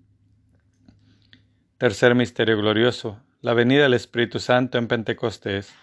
Tercer 1.77 2.13
misterio 2.13 2.57
glorioso, 2.57 3.19
la 3.41 3.53
venida 3.53 3.83
del 3.83 3.93
Espíritu 3.93 4.39
Santo 4.39 4.77
en 4.77 4.87
Pentecostés. 4.87 5.73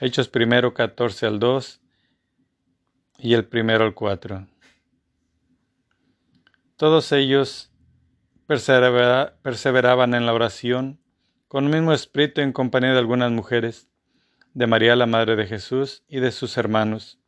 Hechos 0.00 0.28
primero 0.28 0.72
14 0.72 1.26
al 1.26 1.38
2 1.38 1.80
y 3.18 3.34
el 3.34 3.44
primero 3.44 3.84
al 3.84 3.94
4. 3.94 4.46
Todos 6.76 7.12
ellos 7.12 7.69
perseveraban 8.50 10.12
en 10.14 10.26
la 10.26 10.34
oración 10.34 10.98
con 11.46 11.66
el 11.66 11.70
mismo 11.70 11.92
espíritu 11.92 12.40
en 12.40 12.52
compañía 12.52 12.90
de 12.90 12.98
algunas 12.98 13.30
mujeres, 13.30 13.88
de 14.54 14.66
María 14.66 14.96
la 14.96 15.06
Madre 15.06 15.36
de 15.36 15.46
Jesús 15.46 16.02
y 16.08 16.18
de 16.18 16.32
sus 16.32 16.56
hermanos. 16.56 17.20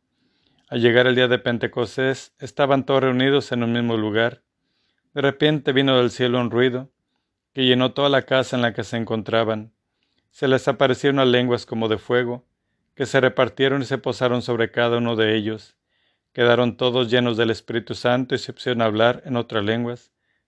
Al 0.67 0.81
llegar 0.81 1.07
el 1.07 1.15
día 1.15 1.29
de 1.29 1.39
Pentecostés, 1.39 2.33
estaban 2.39 2.85
todos 2.85 3.03
reunidos 3.03 3.53
en 3.53 3.63
un 3.63 3.71
mismo 3.71 3.95
lugar. 3.95 4.43
De 5.13 5.21
repente 5.21 5.71
vino 5.71 5.97
del 5.97 6.11
cielo 6.11 6.41
un 6.41 6.51
ruido 6.51 6.91
que 7.53 7.65
llenó 7.65 7.93
toda 7.93 8.09
la 8.09 8.23
casa 8.23 8.57
en 8.57 8.61
la 8.61 8.73
que 8.73 8.83
se 8.83 8.97
encontraban. 8.97 9.71
Se 10.29 10.49
les 10.49 10.67
aparecieron 10.67 11.15
las 11.17 11.29
lenguas 11.29 11.65
como 11.65 11.87
de 11.87 11.99
fuego, 11.99 12.45
que 12.95 13.05
se 13.05 13.21
repartieron 13.21 13.81
y 13.81 13.85
se 13.85 13.97
posaron 13.97 14.41
sobre 14.41 14.71
cada 14.71 14.97
uno 14.97 15.15
de 15.15 15.37
ellos. 15.37 15.77
Quedaron 16.33 16.75
todos 16.75 17.09
llenos 17.09 17.37
del 17.37 17.51
Espíritu 17.51 17.95
Santo 17.95 18.35
y 18.35 18.39
se 18.39 18.51
pusieron 18.51 18.81
a 18.81 18.85
hablar 18.85 19.21
en 19.25 19.37
otras 19.37 19.63
lenguas, 19.63 20.12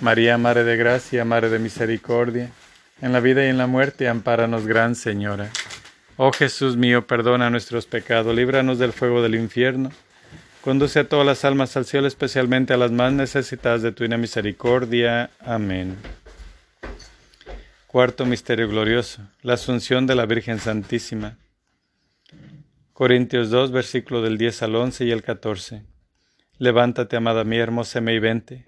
María, 0.00 0.38
Madre 0.38 0.62
de 0.62 0.76
Gracia, 0.76 1.24
Madre 1.24 1.48
de 1.48 1.58
Misericordia, 1.58 2.52
en 3.02 3.12
la 3.12 3.18
vida 3.18 3.44
y 3.44 3.48
en 3.48 3.58
la 3.58 3.66
muerte, 3.66 4.08
ampáranos, 4.08 4.64
Gran 4.64 4.94
Señora. 4.94 5.50
Oh 6.16 6.32
Jesús 6.32 6.76
mío, 6.76 7.06
perdona 7.06 7.50
nuestros 7.50 7.86
pecados, 7.86 8.34
líbranos 8.34 8.78
del 8.78 8.92
fuego 8.92 9.22
del 9.22 9.34
infierno, 9.34 9.90
conduce 10.60 11.00
a 11.00 11.08
todas 11.08 11.26
las 11.26 11.44
almas 11.44 11.76
al 11.76 11.84
cielo, 11.84 12.06
especialmente 12.06 12.72
a 12.72 12.76
las 12.76 12.92
más 12.92 13.12
necesitadas 13.12 13.82
de 13.82 13.90
tu 13.90 14.04
misericordia. 14.04 15.30
Amén. 15.40 15.96
Cuarto 17.88 18.24
Misterio 18.24 18.68
Glorioso, 18.68 19.22
la 19.42 19.54
Asunción 19.54 20.06
de 20.06 20.14
la 20.14 20.26
Virgen 20.26 20.60
Santísima. 20.60 21.38
Corintios 22.92 23.50
2, 23.50 23.72
versículo 23.72 24.22
del 24.22 24.38
10 24.38 24.62
al 24.62 24.76
11 24.76 25.04
y 25.06 25.10
el 25.10 25.24
14. 25.24 25.82
Levántate, 26.58 27.16
amada 27.16 27.42
mía, 27.42 27.62
hermosa 27.62 28.00
y 28.00 28.18
vente 28.20 28.67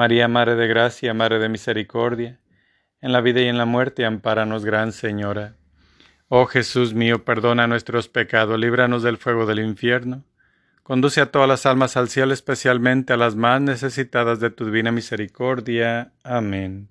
María, 0.00 0.28
Madre 0.28 0.54
de 0.54 0.66
Gracia, 0.66 1.12
Madre 1.12 1.38
de 1.38 1.50
Misericordia, 1.50 2.40
en 3.02 3.12
la 3.12 3.20
vida 3.20 3.42
y 3.42 3.48
en 3.48 3.58
la 3.58 3.66
muerte, 3.66 4.06
ampáranos, 4.06 4.64
Gran 4.64 4.92
Señora. 4.92 5.56
Oh 6.28 6.46
Jesús 6.46 6.94
mío, 6.94 7.26
perdona 7.26 7.66
nuestros 7.66 8.08
pecados, 8.08 8.58
líbranos 8.58 9.02
del 9.02 9.18
fuego 9.18 9.44
del 9.44 9.58
infierno. 9.58 10.24
Conduce 10.82 11.20
a 11.20 11.30
todas 11.30 11.46
las 11.46 11.66
almas 11.66 11.98
al 11.98 12.08
cielo, 12.08 12.32
especialmente 12.32 13.12
a 13.12 13.18
las 13.18 13.36
más 13.36 13.60
necesitadas 13.60 14.40
de 14.40 14.48
tu 14.48 14.64
divina 14.64 14.90
misericordia. 14.90 16.14
Amén. 16.24 16.88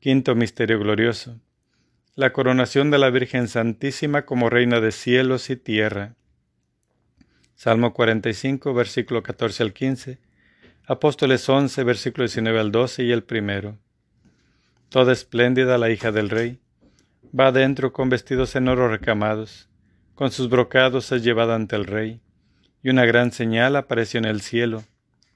Quinto 0.00 0.34
Misterio 0.34 0.78
Glorioso. 0.78 1.42
La 2.14 2.32
coronación 2.32 2.90
de 2.90 2.96
la 2.96 3.10
Virgen 3.10 3.48
Santísima 3.48 4.22
como 4.22 4.48
Reina 4.48 4.80
de 4.80 4.92
cielos 4.92 5.50
y 5.50 5.56
tierra. 5.56 6.14
Salmo 7.54 7.92
45, 7.92 8.72
versículo 8.72 9.22
14 9.22 9.62
al 9.62 9.74
15. 9.74 10.31
Apóstoles 10.84 11.48
11, 11.48 11.84
versículo 11.84 12.24
19 12.24 12.58
al 12.58 12.72
12 12.72 13.04
y 13.04 13.12
el 13.12 13.22
primero. 13.22 13.78
Toda 14.88 15.12
espléndida 15.12 15.78
la 15.78 15.90
hija 15.90 16.10
del 16.10 16.28
rey, 16.28 16.58
va 17.38 17.46
adentro 17.46 17.92
con 17.92 18.08
vestidos 18.08 18.56
en 18.56 18.66
oro 18.66 18.88
recamados, 18.88 19.68
con 20.16 20.32
sus 20.32 20.48
brocados 20.48 21.12
es 21.12 21.22
llevada 21.22 21.54
ante 21.54 21.76
el 21.76 21.84
rey, 21.84 22.20
y 22.82 22.90
una 22.90 23.06
gran 23.06 23.30
señal 23.30 23.76
apareció 23.76 24.18
en 24.18 24.24
el 24.24 24.40
cielo, 24.40 24.82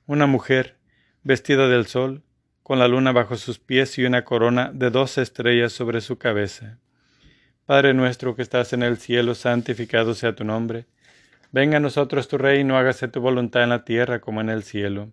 una 0.07 0.27
mujer, 0.27 0.79
vestida 1.23 1.69
del 1.69 1.87
sol, 1.87 2.25
con 2.65 2.81
la 2.81 2.89
luna 2.89 3.13
bajo 3.13 3.37
sus 3.37 3.61
pies 3.61 3.99
y 3.99 4.05
una 4.05 4.25
corona 4.25 4.73
de 4.75 4.91
dos 4.91 5.17
estrellas 5.17 5.73
sobre 5.73 6.01
su 6.01 6.19
cabeza. 6.19 6.81
Padre 7.67 7.95
nuestro 7.95 8.35
que 8.35 8.43
estás 8.43 8.73
en 8.73 8.83
el 8.83 8.97
cielo, 8.97 9.37
santificado 9.37 10.13
sea 10.15 10.35
tu 10.35 10.43
nombre. 10.43 10.87
Venga 11.53 11.77
a 11.77 11.81
nosotros 11.81 12.27
tu 12.27 12.37
reino, 12.37 12.77
hágase 12.77 13.07
tu 13.07 13.21
voluntad 13.21 13.63
en 13.63 13.69
la 13.69 13.85
tierra 13.85 14.21
como 14.21 14.41
en 14.41 14.51
el 14.51 14.65
cielo. 14.65 15.13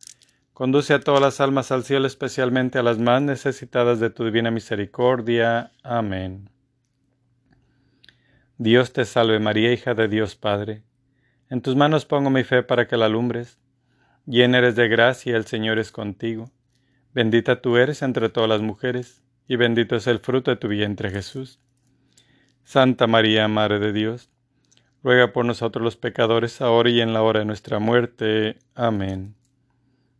conduce 0.61 0.93
a 0.93 0.99
todas 0.99 1.19
las 1.19 1.41
almas 1.41 1.71
al 1.71 1.83
cielo, 1.83 2.05
especialmente 2.05 2.77
a 2.77 2.83
las 2.83 2.99
más 2.99 3.19
necesitadas 3.19 3.99
de 3.99 4.11
tu 4.11 4.25
divina 4.25 4.51
misericordia. 4.51 5.71
Amén. 5.81 6.51
Dios 8.59 8.93
te 8.93 9.05
salve 9.05 9.39
María, 9.39 9.73
hija 9.73 9.95
de 9.95 10.07
Dios 10.07 10.35
Padre. 10.35 10.83
En 11.49 11.63
tus 11.63 11.75
manos 11.75 12.05
pongo 12.05 12.29
mi 12.29 12.43
fe 12.43 12.61
para 12.61 12.87
que 12.87 12.95
la 12.95 13.07
alumbres. 13.07 13.57
Llena 14.27 14.59
eres 14.59 14.75
de 14.75 14.87
gracia, 14.87 15.35
el 15.35 15.47
Señor 15.47 15.79
es 15.79 15.91
contigo. 15.91 16.51
Bendita 17.11 17.59
tú 17.59 17.77
eres 17.77 18.03
entre 18.03 18.29
todas 18.29 18.47
las 18.47 18.61
mujeres, 18.61 19.23
y 19.47 19.55
bendito 19.55 19.95
es 19.95 20.05
el 20.05 20.19
fruto 20.19 20.51
de 20.51 20.57
tu 20.57 20.67
vientre 20.67 21.09
Jesús. 21.09 21.59
Santa 22.65 23.07
María, 23.07 23.47
Madre 23.47 23.79
de 23.79 23.93
Dios, 23.93 24.29
ruega 25.01 25.33
por 25.33 25.43
nosotros 25.43 25.83
los 25.83 25.97
pecadores, 25.97 26.61
ahora 26.61 26.91
y 26.91 27.01
en 27.01 27.13
la 27.13 27.23
hora 27.23 27.39
de 27.39 27.47
nuestra 27.47 27.79
muerte. 27.79 28.59
Amén. 28.75 29.40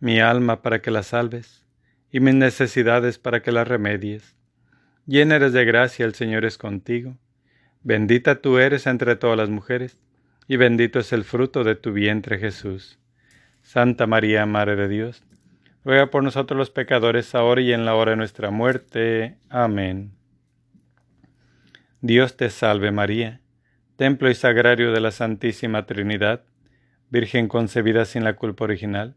mi 0.00 0.18
alma 0.18 0.62
para 0.62 0.80
que 0.82 0.90
la 0.90 1.02
salves, 1.02 1.64
y 2.10 2.20
mis 2.20 2.34
necesidades 2.34 3.18
para 3.18 3.42
que 3.42 3.52
las 3.52 3.68
remedies. 3.68 4.34
Llena 5.06 5.36
eres 5.36 5.52
de 5.52 5.64
gracia, 5.64 6.04
el 6.04 6.14
Señor 6.14 6.44
es 6.44 6.58
contigo. 6.58 7.16
Bendita 7.82 8.40
tú 8.40 8.58
eres 8.58 8.86
entre 8.86 9.16
todas 9.16 9.36
las 9.36 9.50
mujeres, 9.50 9.98
y 10.48 10.56
bendito 10.56 10.98
es 10.98 11.12
el 11.12 11.24
fruto 11.24 11.64
de 11.64 11.76
tu 11.76 11.92
vientre 11.92 12.38
Jesús. 12.38 12.98
Santa 13.62 14.06
María, 14.06 14.46
Madre 14.46 14.74
de 14.76 14.88
Dios, 14.88 15.22
ruega 15.84 16.10
por 16.10 16.24
nosotros 16.24 16.58
los 16.58 16.70
pecadores, 16.70 17.34
ahora 17.34 17.60
y 17.60 17.72
en 17.72 17.84
la 17.84 17.94
hora 17.94 18.12
de 18.12 18.16
nuestra 18.16 18.50
muerte. 18.50 19.36
Amén. 19.48 20.12
Dios 22.00 22.36
te 22.36 22.48
salve 22.48 22.90
María, 22.90 23.40
templo 23.96 24.30
y 24.30 24.34
sagrario 24.34 24.92
de 24.92 25.00
la 25.00 25.10
Santísima 25.10 25.86
Trinidad, 25.86 26.42
Virgen 27.10 27.48
concebida 27.48 28.04
sin 28.04 28.24
la 28.24 28.36
culpa 28.36 28.64
original. 28.64 29.16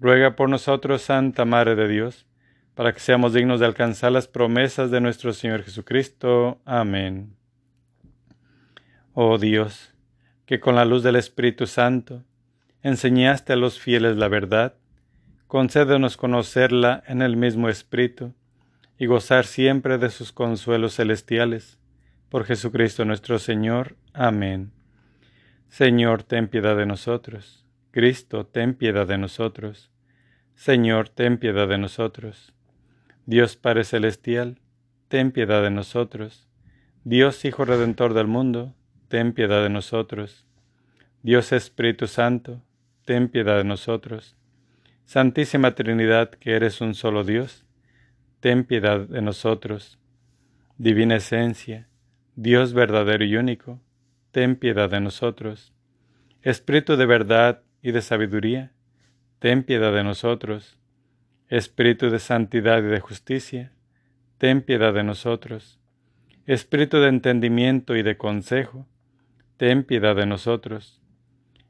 Ruega 0.00 0.36
por 0.36 0.48
nosotros, 0.48 1.02
Santa 1.02 1.44
Madre 1.44 1.74
de 1.74 1.88
Dios, 1.88 2.26
para 2.74 2.92
que 2.92 3.00
seamos 3.00 3.32
dignos 3.32 3.60
de 3.60 3.66
alcanzar 3.66 4.12
las 4.12 4.28
promesas 4.28 4.90
de 4.90 5.00
nuestro 5.00 5.32
Señor 5.32 5.62
Jesucristo. 5.62 6.60
Amén. 6.64 7.36
Oh 9.12 9.38
Dios, 9.38 9.94
que 10.46 10.60
con 10.60 10.74
la 10.74 10.84
luz 10.84 11.02
del 11.02 11.16
Espíritu 11.16 11.66
Santo 11.66 12.24
enseñaste 12.82 13.52
a 13.52 13.56
los 13.56 13.78
fieles 13.78 14.16
la 14.16 14.28
verdad, 14.28 14.74
concédenos 15.46 16.16
conocerla 16.16 17.02
en 17.06 17.22
el 17.22 17.36
mismo 17.36 17.68
Espíritu 17.68 18.34
y 18.98 19.06
gozar 19.06 19.46
siempre 19.46 19.98
de 19.98 20.10
sus 20.10 20.32
consuelos 20.32 20.96
celestiales. 20.96 21.78
Por 22.28 22.44
Jesucristo 22.44 23.04
nuestro 23.04 23.38
Señor. 23.38 23.96
Amén. 24.12 24.72
Señor, 25.68 26.24
ten 26.24 26.48
piedad 26.48 26.76
de 26.76 26.86
nosotros. 26.86 27.63
Cristo, 27.94 28.44
ten 28.44 28.74
piedad 28.74 29.06
de 29.06 29.18
nosotros. 29.18 29.92
Señor, 30.56 31.10
ten 31.10 31.38
piedad 31.38 31.68
de 31.68 31.78
nosotros. 31.78 32.52
Dios 33.24 33.54
Padre 33.54 33.84
Celestial, 33.84 34.58
ten 35.06 35.30
piedad 35.30 35.62
de 35.62 35.70
nosotros. 35.70 36.48
Dios 37.04 37.44
Hijo 37.44 37.64
Redentor 37.64 38.12
del 38.12 38.26
mundo, 38.26 38.74
ten 39.06 39.32
piedad 39.32 39.62
de 39.62 39.70
nosotros. 39.70 40.44
Dios 41.22 41.52
Espíritu 41.52 42.08
Santo, 42.08 42.64
ten 43.04 43.28
piedad 43.28 43.58
de 43.58 43.64
nosotros. 43.64 44.36
Santísima 45.04 45.76
Trinidad, 45.76 46.30
que 46.30 46.56
eres 46.56 46.80
un 46.80 46.96
solo 46.96 47.22
Dios, 47.22 47.64
ten 48.40 48.64
piedad 48.64 49.06
de 49.06 49.22
nosotros. 49.22 50.00
Divina 50.78 51.14
Esencia, 51.14 51.88
Dios 52.34 52.72
verdadero 52.72 53.24
y 53.24 53.36
único, 53.36 53.80
ten 54.32 54.56
piedad 54.56 54.90
de 54.90 55.00
nosotros. 55.00 55.72
Espíritu 56.42 56.96
de 56.96 57.06
verdad 57.06 57.63
y 57.84 57.92
de 57.92 58.00
sabiduría, 58.00 58.72
ten 59.40 59.62
piedad 59.62 59.92
de 59.92 60.02
nosotros. 60.02 60.78
Espíritu 61.48 62.08
de 62.08 62.18
santidad 62.18 62.78
y 62.78 62.86
de 62.86 62.98
justicia, 62.98 63.72
ten 64.38 64.62
piedad 64.62 64.94
de 64.94 65.04
nosotros. 65.04 65.78
Espíritu 66.46 66.96
de 66.96 67.08
entendimiento 67.08 67.94
y 67.94 68.02
de 68.02 68.16
consejo, 68.16 68.88
ten 69.58 69.84
piedad 69.84 70.16
de 70.16 70.24
nosotros. 70.24 71.02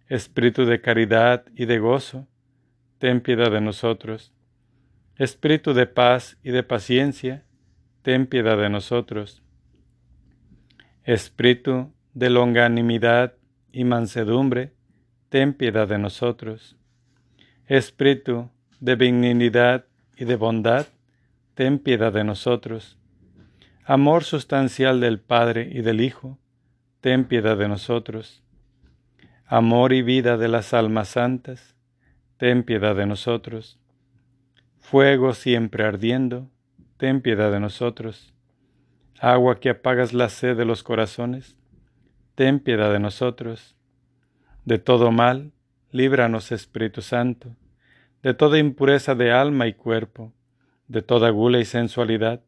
Espíritu 0.07 0.67
de 0.67 0.81
caridad 0.81 1.47
y 1.57 1.65
de 1.65 1.81
gozo, 1.81 2.29
ten 2.99 3.21
piedad 3.21 3.51
de 3.51 3.61
nosotros. 3.61 4.33
Espíritu 5.17 5.75
de 5.75 5.89
paz 5.89 6.39
y 6.45 6.53
de 6.53 6.63
paciencia, 6.63 7.45
ten 8.03 8.29
piedad 8.29 8.57
de 8.57 8.71
nosotros. 8.71 9.43
Espíritu 11.03 11.93
de 12.13 12.31
longanimidad 12.31 13.35
y 13.73 13.83
mansedumbre, 13.83 14.74
ten 15.35 15.53
piedad 15.53 15.89
de 15.89 15.99
nosotros. 15.99 16.77
Espíritu 17.67 18.51
de 18.79 18.95
benignidad 18.95 19.85
y 20.17 20.27
de 20.27 20.37
bondad, 20.37 20.87
ten 21.55 21.81
piedad 21.81 22.13
de 22.13 22.23
nosotros. 22.23 22.97
Amor 23.85 24.23
sustancial 24.23 25.01
del 25.01 25.19
Padre 25.19 25.69
y 25.73 25.83
del 25.83 26.03
Hijo, 26.03 26.39
ten 27.01 27.25
piedad 27.25 27.57
de 27.57 27.67
nosotros. 27.67 28.45
Amor 29.45 29.93
y 29.93 30.03
vida 30.03 30.37
de 30.37 30.47
las 30.47 30.73
almas 30.73 31.09
santas, 31.09 31.75
ten 32.37 32.63
piedad 32.63 32.95
de 32.95 33.07
nosotros. 33.07 33.81
Fuego 34.79 35.35
siempre 35.35 35.83
ardiendo, 35.83 36.49
ten 36.97 37.21
piedad 37.21 37.51
de 37.51 37.59
nosotros. 37.59 38.33
Agua 39.19 39.59
que 39.59 39.71
apagas 39.71 40.13
la 40.13 40.29
sed 40.29 40.57
de 40.57 40.65
los 40.65 40.85
corazones, 40.85 41.57
ten 42.37 42.61
piedad 42.61 42.93
de 42.93 43.01
nosotros. 43.01 43.75
De 44.65 44.79
todo 44.79 45.13
mal, 45.13 45.53
líbranos 45.91 46.53
Espíritu 46.53 47.03
Santo 47.03 47.57
de 48.25 48.33
toda 48.33 48.59
impureza 48.59 49.15
de 49.15 49.31
alma 49.33 49.67
y 49.67 49.75
cuerpo, 49.75 50.33
de 50.89 51.03
toda 51.03 51.29
gula 51.29 51.59
y 51.59 51.67
sensualidad, 51.67 52.41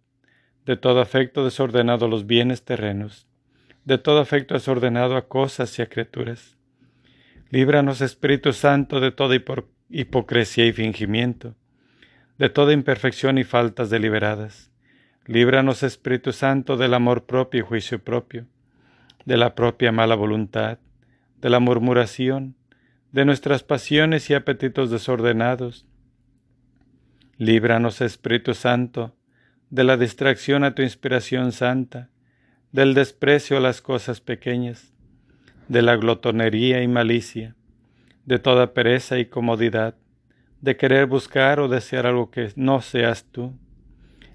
de 0.64 0.78
todo 0.78 1.02
afecto 1.02 1.44
desordenado 1.44 2.06
a 2.06 2.08
los 2.08 2.26
bienes 2.26 2.64
terrenos, 2.64 3.28
de 3.84 3.98
todo 3.98 4.20
afecto 4.20 4.54
desordenado 4.54 5.18
a 5.18 5.28
cosas 5.28 5.78
y 5.78 5.82
a 5.82 5.86
criaturas. 5.90 6.56
Líbranos, 7.50 8.00
Espíritu 8.00 8.54
Santo, 8.54 9.00
de 9.00 9.12
toda 9.12 9.36
hipocresía 9.90 10.64
y 10.64 10.72
fingimiento, 10.72 11.54
de 12.38 12.48
toda 12.48 12.72
imperfección 12.72 13.36
y 13.36 13.44
faltas 13.44 13.90
deliberadas. 13.90 14.72
Líbranos, 15.26 15.82
Espíritu 15.82 16.32
Santo, 16.32 16.78
del 16.78 16.94
amor 16.94 17.26
propio 17.26 17.60
y 17.60 17.64
juicio 17.64 18.02
propio, 18.02 18.46
de 19.26 19.36
la 19.36 19.54
propia 19.54 19.92
mala 19.92 20.14
voluntad, 20.14 20.78
de 21.40 21.50
la 21.50 21.60
murmuración, 21.60 22.56
de 23.12 23.24
nuestras 23.24 23.62
pasiones 23.62 24.28
y 24.30 24.34
apetitos 24.34 24.90
desordenados. 24.90 25.86
Líbranos, 27.38 28.00
Espíritu 28.00 28.54
Santo, 28.54 29.14
de 29.70 29.84
la 29.84 29.96
distracción 29.96 30.64
a 30.64 30.74
tu 30.74 30.82
inspiración 30.82 31.52
santa, 31.52 32.10
del 32.72 32.94
desprecio 32.94 33.56
a 33.56 33.60
las 33.60 33.80
cosas 33.80 34.20
pequeñas, 34.20 34.92
de 35.68 35.82
la 35.82 35.96
glotonería 35.96 36.82
y 36.82 36.88
malicia, 36.88 37.56
de 38.24 38.38
toda 38.38 38.74
pereza 38.74 39.18
y 39.18 39.26
comodidad, 39.26 39.94
de 40.60 40.76
querer 40.76 41.06
buscar 41.06 41.60
o 41.60 41.68
desear 41.68 42.06
algo 42.06 42.30
que 42.30 42.52
no 42.56 42.80
seas 42.80 43.24
tú. 43.24 43.52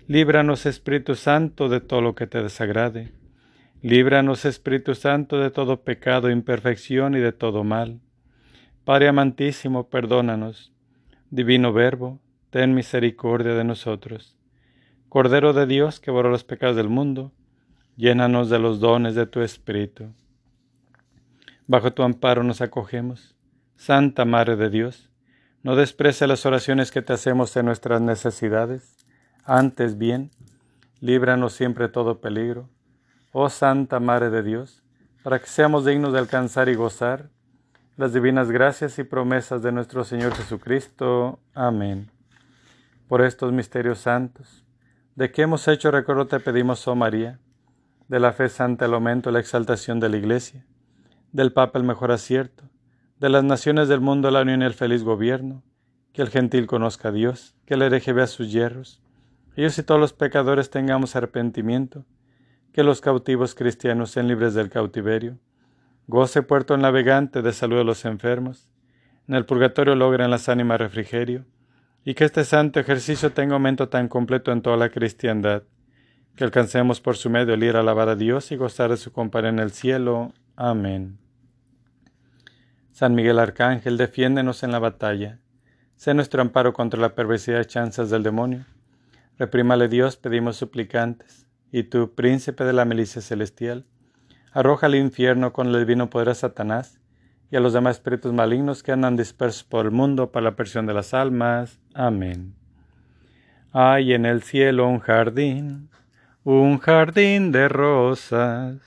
Líbranos, 0.07 0.65
Espíritu 0.65 1.15
Santo, 1.15 1.69
de 1.69 1.81
todo 1.81 2.01
lo 2.01 2.15
que 2.15 2.27
te 2.27 2.41
desagrade. 2.41 3.11
Líbranos, 3.83 4.45
Espíritu 4.45 4.93
Santo, 4.93 5.39
de 5.39 5.49
todo 5.49 5.81
pecado, 5.81 6.29
imperfección 6.29 7.15
y 7.15 7.19
de 7.19 7.31
todo 7.31 7.63
mal. 7.63 7.99
Padre 8.85 9.07
amantísimo, 9.07 9.89
perdónanos. 9.89 10.71
Divino 11.31 11.73
Verbo, 11.73 12.19
ten 12.51 12.75
misericordia 12.75 13.55
de 13.55 13.63
nosotros. 13.63 14.37
Cordero 15.09 15.53
de 15.53 15.65
Dios 15.65 15.99
que 15.99 16.11
borró 16.11 16.29
los 16.29 16.43
pecados 16.43 16.75
del 16.75 16.89
mundo, 16.89 17.31
llénanos 17.97 18.51
de 18.51 18.59
los 18.59 18.79
dones 18.79 19.15
de 19.15 19.25
tu 19.25 19.41
Espíritu. 19.41 20.13
Bajo 21.65 21.91
tu 21.91 22.03
amparo 22.03 22.43
nos 22.43 22.61
acogemos. 22.61 23.35
Santa 23.77 24.25
Madre 24.25 24.57
de 24.57 24.69
Dios, 24.69 25.09
no 25.63 25.75
desprece 25.75 26.27
las 26.27 26.45
oraciones 26.45 26.91
que 26.91 27.01
te 27.01 27.13
hacemos 27.13 27.57
en 27.57 27.65
nuestras 27.65 27.99
necesidades. 27.99 29.07
Antes 29.43 29.97
bien, 29.97 30.29
líbranos 30.99 31.53
siempre 31.53 31.87
de 31.87 31.93
todo 31.93 32.21
peligro. 32.21 32.69
Oh 33.33 33.49
Santa 33.49 34.01
Madre 34.01 34.29
de 34.29 34.43
Dios, 34.43 34.83
para 35.23 35.39
que 35.39 35.47
seamos 35.47 35.85
dignos 35.85 36.11
de 36.11 36.19
alcanzar 36.19 36.67
y 36.67 36.75
gozar 36.75 37.29
las 37.95 38.11
divinas 38.11 38.51
gracias 38.51 38.99
y 38.99 39.05
promesas 39.05 39.61
de 39.61 39.71
nuestro 39.71 40.03
Señor 40.03 40.33
Jesucristo. 40.33 41.39
Amén. 41.53 42.11
Por 43.07 43.21
estos 43.21 43.53
misterios 43.53 43.99
santos, 43.99 44.65
de 45.15 45.31
que 45.31 45.43
hemos 45.43 45.65
hecho 45.69 45.91
recuerdo 45.91 46.27
te 46.27 46.41
pedimos, 46.41 46.85
oh 46.89 46.95
María, 46.95 47.39
de 48.09 48.19
la 48.19 48.33
fe 48.33 48.49
santa 48.49 48.83
el 48.83 48.93
aumento 48.93 49.29
y 49.29 49.33
la 49.33 49.39
exaltación 49.39 50.01
de 50.01 50.09
la 50.09 50.17
Iglesia, 50.17 50.65
del 51.31 51.53
Papa 51.53 51.79
el 51.79 51.85
mejor 51.85 52.11
acierto, 52.11 52.65
de 53.17 53.29
las 53.29 53.45
naciones 53.45 53.87
del 53.87 54.01
mundo 54.01 54.29
la 54.29 54.41
unión 54.41 54.61
y 54.61 54.65
el 54.65 54.73
feliz 54.73 55.03
gobierno, 55.03 55.63
que 56.11 56.21
el 56.21 56.29
gentil 56.29 56.67
conozca 56.67 57.09
a 57.09 57.11
Dios, 57.13 57.55
que 57.65 57.75
el 57.75 57.83
hereje 57.83 58.11
vea 58.11 58.27
sus 58.27 58.51
hierros, 58.51 59.01
ellos 59.55 59.77
y 59.77 59.83
todos 59.83 60.01
los 60.01 60.11
pecadores 60.11 60.69
tengamos 60.69 61.15
arrepentimiento, 61.15 62.03
que 62.73 62.83
los 62.83 63.01
cautivos 63.01 63.55
cristianos 63.55 64.11
sean 64.11 64.27
libres 64.27 64.53
del 64.53 64.69
cautiverio, 64.69 65.37
Goce 66.07 66.41
puerto 66.41 66.75
navegante 66.75 67.41
de 67.41 67.53
salud 67.53 67.79
a 67.79 67.83
los 67.85 68.03
enfermos. 68.03 68.67
En 69.29 69.35
el 69.35 69.45
purgatorio 69.45 69.95
logren 69.95 70.29
las 70.29 70.49
ánimas 70.49 70.79
refrigerio. 70.79 71.45
Y 72.03 72.15
que 72.15 72.25
este 72.25 72.43
santo 72.43 72.81
ejercicio 72.81 73.31
tenga 73.31 73.53
aumento 73.53 73.87
tan 73.87 74.09
completo 74.09 74.51
en 74.51 74.61
toda 74.61 74.75
la 74.75 74.89
cristiandad, 74.89 75.63
que 76.35 76.43
alcancemos 76.43 76.99
por 76.99 77.15
su 77.15 77.29
medio 77.29 77.53
el 77.53 77.63
ir 77.63 77.77
a 77.77 77.79
alabar 77.79 78.09
a 78.09 78.15
Dios 78.15 78.51
y 78.51 78.57
gozar 78.57 78.89
de 78.89 78.97
su 78.97 79.13
compañía 79.13 79.51
en 79.51 79.59
el 79.59 79.71
cielo. 79.71 80.33
Amén. 80.55 81.17
San 82.91 83.15
Miguel 83.15 83.39
Arcángel, 83.39 83.97
defiéndenos 83.97 84.63
en 84.63 84.71
la 84.71 84.79
batalla. 84.79 85.39
Sé 85.95 86.13
nuestro 86.13 86.41
amparo 86.41 86.73
contra 86.73 86.99
la 86.99 87.15
perversidad 87.15 87.61
y 87.61 87.65
chanzas 87.65 88.09
del 88.09 88.23
demonio. 88.23 88.65
Reprímale 89.37 89.87
Dios, 89.87 90.17
pedimos 90.17 90.57
suplicantes. 90.57 91.47
Y 91.71 91.83
tú, 91.83 92.13
príncipe 92.13 92.63
de 92.63 92.73
la 92.73 92.85
milicia 92.85 93.21
celestial, 93.21 93.85
arroja 94.51 94.87
al 94.87 94.95
infierno 94.95 95.53
con 95.53 95.67
el 95.67 95.79
divino 95.79 96.09
poder 96.09 96.29
a 96.29 96.35
Satanás 96.35 96.99
y 97.49 97.55
a 97.55 97.59
los 97.59 97.73
demás 97.73 97.97
espíritus 97.97 98.33
malignos 98.33 98.83
que 98.83 98.91
andan 98.91 99.15
dispersos 99.15 99.63
por 99.63 99.85
el 99.85 99.91
mundo 99.91 100.31
para 100.31 100.45
la 100.45 100.55
persión 100.55 100.85
de 100.85 100.93
las 100.93 101.13
almas. 101.13 101.79
Amén. 101.93 102.55
Hay 103.73 104.13
en 104.13 104.25
el 104.25 104.41
cielo 104.41 104.87
un 104.87 104.99
jardín, 104.99 105.89
un 106.43 106.77
jardín 106.79 107.51
de 107.51 107.69
rosas, 107.69 108.79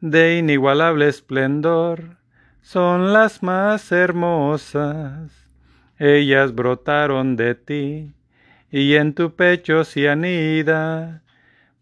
de 0.00 0.38
inigualable 0.38 1.08
esplendor, 1.08 2.18
son 2.60 3.12
las 3.12 3.42
más 3.42 3.90
hermosas. 3.90 5.30
Ellas 5.98 6.54
brotaron 6.54 7.36
de 7.36 7.54
ti, 7.54 8.12
y 8.70 8.94
en 8.94 9.14
tu 9.14 9.34
pecho 9.34 9.84
se 9.84 10.08
anida, 10.08 11.22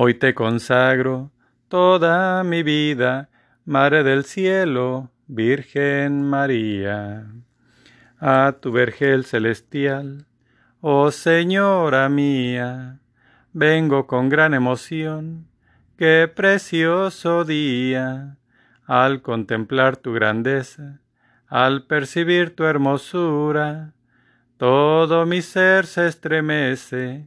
Hoy 0.00 0.14
te 0.14 0.32
consagro 0.32 1.32
toda 1.66 2.44
mi 2.44 2.62
vida, 2.62 3.30
Madre 3.64 4.04
del 4.04 4.22
cielo, 4.22 5.10
Virgen 5.26 6.22
María. 6.22 7.26
A 8.20 8.54
tu 8.60 8.70
vergel 8.70 9.24
celestial, 9.24 10.24
oh 10.80 11.10
Señora 11.10 12.08
mía, 12.08 13.00
vengo 13.52 14.06
con 14.06 14.28
gran 14.28 14.54
emoción, 14.54 15.48
qué 15.96 16.30
precioso 16.32 17.44
día, 17.44 18.36
al 18.86 19.20
contemplar 19.20 19.96
tu 19.96 20.12
grandeza, 20.12 21.00
al 21.48 21.88
percibir 21.88 22.54
tu 22.54 22.62
hermosura, 22.62 23.94
todo 24.58 25.26
mi 25.26 25.42
ser 25.42 25.86
se 25.86 26.06
estremece, 26.06 27.26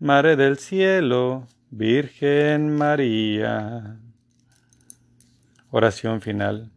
Madre 0.00 0.36
del 0.36 0.58
cielo, 0.58 1.48
Virgen 1.70 2.76
María. 2.76 3.98
Oración 5.70 6.20
final. 6.20 6.70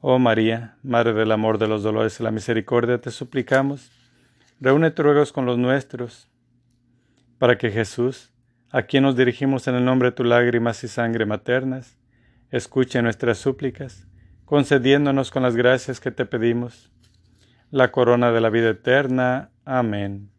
Oh 0.00 0.20
María, 0.20 0.76
Madre 0.84 1.14
del 1.14 1.32
amor, 1.32 1.58
de 1.58 1.66
los 1.66 1.82
dolores 1.82 2.20
y 2.20 2.22
la 2.22 2.30
misericordia, 2.30 3.00
te 3.00 3.10
suplicamos, 3.10 3.90
reúne 4.60 4.92
tus 4.92 5.32
con 5.32 5.46
los 5.46 5.58
nuestros, 5.58 6.28
para 7.38 7.58
que 7.58 7.72
Jesús, 7.72 8.32
a 8.70 8.82
quien 8.82 9.02
nos 9.02 9.16
dirigimos 9.16 9.66
en 9.66 9.74
el 9.74 9.84
nombre 9.84 10.10
de 10.10 10.16
tus 10.16 10.26
lágrimas 10.26 10.84
y 10.84 10.88
sangre 10.88 11.26
maternas, 11.26 11.98
escuche 12.52 13.02
nuestras 13.02 13.38
súplicas 13.38 14.06
concediéndonos 14.44 15.32
con 15.32 15.42
las 15.42 15.56
gracias 15.56 15.98
que 15.98 16.12
te 16.12 16.24
pedimos 16.24 16.92
la 17.72 17.90
corona 17.90 18.30
de 18.30 18.40
la 18.40 18.50
vida 18.50 18.70
eterna. 18.70 19.50
Amén. 19.64 20.33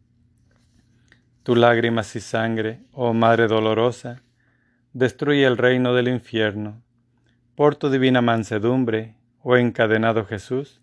Tu 1.46 1.54
lágrimas 1.54 2.16
y 2.16 2.20
sangre, 2.20 2.80
oh 2.90 3.14
Madre 3.14 3.46
dolorosa, 3.46 4.20
destruye 4.92 5.46
el 5.46 5.56
reino 5.56 5.94
del 5.94 6.08
infierno. 6.08 6.82
Por 7.54 7.76
tu 7.76 7.88
divina 7.88 8.20
mansedumbre, 8.20 9.14
oh 9.44 9.56
encadenado 9.56 10.24
Jesús, 10.24 10.80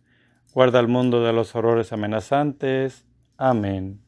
guarda 0.54 0.80
al 0.80 0.88
mundo 0.88 1.22
de 1.22 1.34
los 1.34 1.54
horrores 1.54 1.92
amenazantes. 1.92 3.06
Amén. 3.36 4.00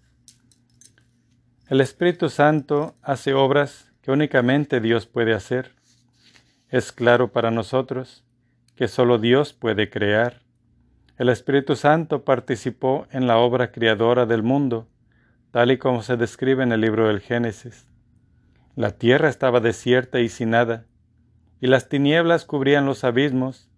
El 1.67 1.81
Espíritu 1.81 2.29
Santo 2.29 2.95
hace 3.01 3.33
obras 3.33 3.91
que 4.01 4.11
únicamente 4.11 4.79
Dios 4.79 5.07
puede 5.07 5.33
hacer. 5.33 5.73
Es 6.69 6.93
claro 6.93 7.33
para 7.33 7.51
nosotros 7.51 8.23
que 8.77 8.87
solo 8.87 9.17
Dios 9.17 9.51
puede 9.51 9.89
crear. 9.89 10.39
El 11.17 11.27
Espíritu 11.27 11.75
Santo 11.75 12.23
participó 12.23 13.07
en 13.11 13.27
la 13.27 13.39
obra 13.39 13.73
creadora 13.73 14.25
del 14.25 14.41
mundo, 14.41 14.87
tal 15.55 15.71
y 15.71 15.77
como 15.77 16.03
se 16.03 16.17
describe 16.17 16.63
en 16.63 16.73
el 16.73 16.81
libro 16.81 17.07
del 17.07 17.21
Génesis. 17.21 17.87
La 18.75 18.91
tierra 18.91 19.29
estaba 19.29 19.61
desierta 19.61 20.19
y 20.19 20.27
sin 20.27 20.49
nada, 20.49 20.85
y 21.61 21.67
las 21.67 21.87
tinieblas 21.87 22.43
cubrían 22.43 22.85
los 22.85 23.05
abismos, 23.05 23.69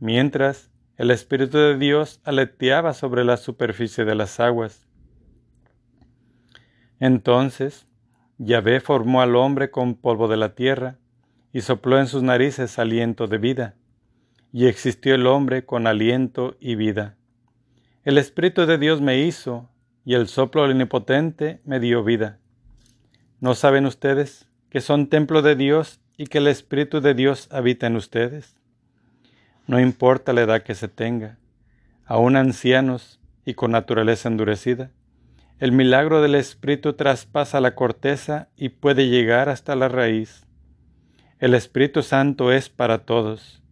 mientras 0.00 0.72
el 0.96 1.12
Espíritu 1.12 1.56
de 1.56 1.78
Dios 1.78 2.20
aleteaba 2.24 2.94
sobre 2.94 3.24
la 3.24 3.36
superficie 3.36 4.04
de 4.04 4.16
las 4.16 4.40
aguas. 4.40 4.88
Entonces 6.98 7.86
Yahvé 8.38 8.80
formó 8.80 9.22
al 9.22 9.36
hombre 9.36 9.70
con 9.70 9.94
polvo 9.94 10.26
de 10.26 10.36
la 10.36 10.56
tierra 10.56 10.98
y 11.52 11.60
sopló 11.60 12.00
en 12.00 12.08
sus 12.08 12.24
narices 12.24 12.76
aliento 12.80 13.28
de 13.28 13.38
vida 13.38 13.76
y 14.52 14.66
existió 14.66 15.14
el 15.14 15.28
hombre 15.28 15.64
con 15.64 15.86
aliento 15.86 16.56
y 16.58 16.74
vida. 16.74 17.16
El 18.02 18.18
Espíritu 18.18 18.66
de 18.66 18.78
Dios 18.78 19.00
me 19.00 19.20
hizo, 19.20 19.70
y 20.04 20.14
el 20.14 20.28
soplo 20.28 20.62
del 20.62 20.72
Omnipotente 20.72 21.60
me 21.64 21.80
dio 21.80 22.04
vida. 22.04 22.38
¿No 23.40 23.54
saben 23.54 23.86
ustedes 23.86 24.48
que 24.70 24.80
son 24.80 25.08
templo 25.08 25.42
de 25.42 25.56
Dios 25.56 26.00
y 26.16 26.26
que 26.26 26.38
el 26.38 26.46
Espíritu 26.46 27.00
de 27.00 27.14
Dios 27.14 27.48
habita 27.50 27.86
en 27.86 27.96
ustedes? 27.96 28.56
No 29.66 29.80
importa 29.80 30.32
la 30.32 30.42
edad 30.42 30.62
que 30.62 30.74
se 30.74 30.88
tenga, 30.88 31.38
aún 32.04 32.36
ancianos 32.36 33.20
y 33.44 33.54
con 33.54 33.70
naturaleza 33.70 34.28
endurecida, 34.28 34.90
el 35.58 35.72
milagro 35.72 36.20
del 36.20 36.34
Espíritu 36.34 36.94
traspasa 36.94 37.60
la 37.60 37.74
corteza 37.74 38.48
y 38.56 38.70
puede 38.70 39.08
llegar 39.08 39.48
hasta 39.48 39.76
la 39.76 39.88
raíz. 39.88 40.46
El 41.38 41.54
Espíritu 41.54 42.02
Santo 42.02 42.52
es 42.52 42.68
para 42.68 42.98
todos 43.04 43.62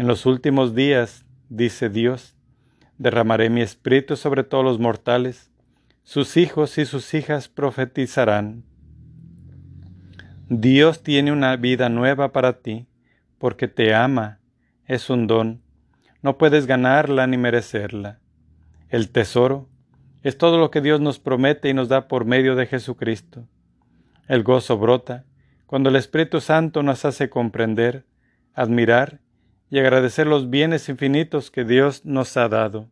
en 0.00 0.06
los 0.06 0.24
últimos 0.24 0.74
días, 0.74 1.26
dice 1.50 1.90
Dios, 1.90 2.34
derramaré 3.00 3.48
mi 3.48 3.62
espíritu 3.62 4.14
sobre 4.14 4.44
todos 4.44 4.62
los 4.62 4.78
mortales, 4.78 5.50
sus 6.02 6.36
hijos 6.36 6.76
y 6.76 6.84
sus 6.84 7.14
hijas 7.14 7.48
profetizarán. 7.48 8.62
Dios 10.50 11.02
tiene 11.02 11.32
una 11.32 11.56
vida 11.56 11.88
nueva 11.88 12.32
para 12.32 12.60
ti, 12.60 12.86
porque 13.38 13.68
te 13.68 13.94
ama, 13.94 14.40
es 14.84 15.08
un 15.08 15.26
don, 15.26 15.62
no 16.20 16.36
puedes 16.36 16.66
ganarla 16.66 17.26
ni 17.26 17.38
merecerla. 17.38 18.20
El 18.90 19.08
tesoro 19.08 19.66
es 20.22 20.36
todo 20.36 20.58
lo 20.58 20.70
que 20.70 20.82
Dios 20.82 21.00
nos 21.00 21.18
promete 21.18 21.70
y 21.70 21.74
nos 21.74 21.88
da 21.88 22.06
por 22.06 22.26
medio 22.26 22.54
de 22.54 22.66
Jesucristo. 22.66 23.48
El 24.28 24.42
gozo 24.42 24.76
brota 24.76 25.24
cuando 25.64 25.88
el 25.88 25.96
Espíritu 25.96 26.42
Santo 26.42 26.82
nos 26.82 27.06
hace 27.06 27.30
comprender, 27.30 28.04
admirar 28.52 29.20
y 29.70 29.78
agradecer 29.78 30.26
los 30.26 30.50
bienes 30.50 30.88
infinitos 30.88 31.50
que 31.50 31.64
Dios 31.64 32.04
nos 32.04 32.36
ha 32.36 32.48
dado. 32.48 32.88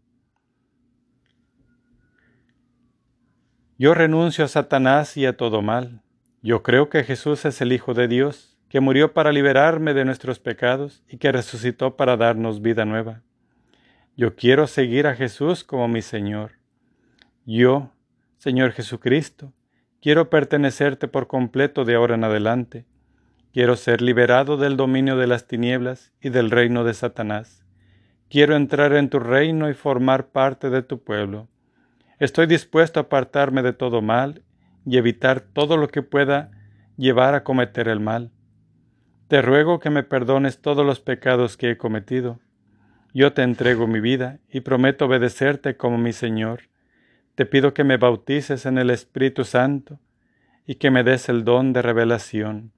Yo 3.78 3.94
renuncio 3.94 4.44
a 4.44 4.48
Satanás 4.48 5.16
y 5.16 5.26
a 5.26 5.36
todo 5.36 5.60
mal. 5.60 6.02
Yo 6.40 6.62
creo 6.62 6.88
que 6.88 7.04
Jesús 7.04 7.44
es 7.44 7.60
el 7.60 7.72
Hijo 7.72 7.94
de 7.94 8.08
Dios, 8.08 8.56
que 8.68 8.80
murió 8.80 9.12
para 9.12 9.32
liberarme 9.32 9.94
de 9.94 10.04
nuestros 10.04 10.38
pecados 10.38 11.02
y 11.08 11.18
que 11.18 11.32
resucitó 11.32 11.96
para 11.96 12.16
darnos 12.16 12.62
vida 12.62 12.84
nueva. 12.84 13.22
Yo 14.16 14.36
quiero 14.36 14.66
seguir 14.66 15.06
a 15.06 15.14
Jesús 15.14 15.64
como 15.64 15.88
mi 15.88 16.02
Señor. 16.02 16.52
Yo, 17.44 17.92
Señor 18.38 18.72
Jesucristo, 18.72 19.52
quiero 20.00 20.28
pertenecerte 20.28 21.08
por 21.08 21.26
completo 21.26 21.84
de 21.84 21.94
ahora 21.94 22.14
en 22.14 22.24
adelante 22.24 22.84
Quiero 23.50 23.76
ser 23.76 24.02
liberado 24.02 24.58
del 24.58 24.76
dominio 24.76 25.16
de 25.16 25.26
las 25.26 25.46
tinieblas 25.46 26.12
y 26.20 26.28
del 26.28 26.50
reino 26.50 26.84
de 26.84 26.92
Satanás. 26.92 27.64
Quiero 28.28 28.54
entrar 28.54 28.92
en 28.92 29.08
tu 29.08 29.20
reino 29.20 29.70
y 29.70 29.74
formar 29.74 30.28
parte 30.28 30.68
de 30.68 30.82
tu 30.82 31.02
pueblo. 31.02 31.48
Estoy 32.18 32.46
dispuesto 32.46 33.00
a 33.00 33.04
apartarme 33.04 33.62
de 33.62 33.72
todo 33.72 34.02
mal 34.02 34.42
y 34.84 34.98
evitar 34.98 35.40
todo 35.40 35.78
lo 35.78 35.88
que 35.88 36.02
pueda 36.02 36.50
llevar 36.98 37.34
a 37.34 37.42
cometer 37.42 37.88
el 37.88 38.00
mal. 38.00 38.32
Te 39.28 39.40
ruego 39.40 39.78
que 39.78 39.88
me 39.88 40.02
perdones 40.02 40.60
todos 40.60 40.84
los 40.84 41.00
pecados 41.00 41.56
que 41.56 41.70
he 41.70 41.78
cometido. 41.78 42.40
Yo 43.14 43.32
te 43.32 43.42
entrego 43.42 43.86
mi 43.86 44.00
vida 44.00 44.40
y 44.50 44.60
prometo 44.60 45.06
obedecerte 45.06 45.78
como 45.78 45.96
mi 45.96 46.12
Señor. 46.12 46.64
Te 47.34 47.46
pido 47.46 47.72
que 47.72 47.84
me 47.84 47.96
bautices 47.96 48.66
en 48.66 48.76
el 48.76 48.90
Espíritu 48.90 49.44
Santo 49.44 50.00
y 50.66 50.74
que 50.74 50.90
me 50.90 51.02
des 51.02 51.30
el 51.30 51.44
don 51.44 51.72
de 51.72 51.80
revelación 51.80 52.72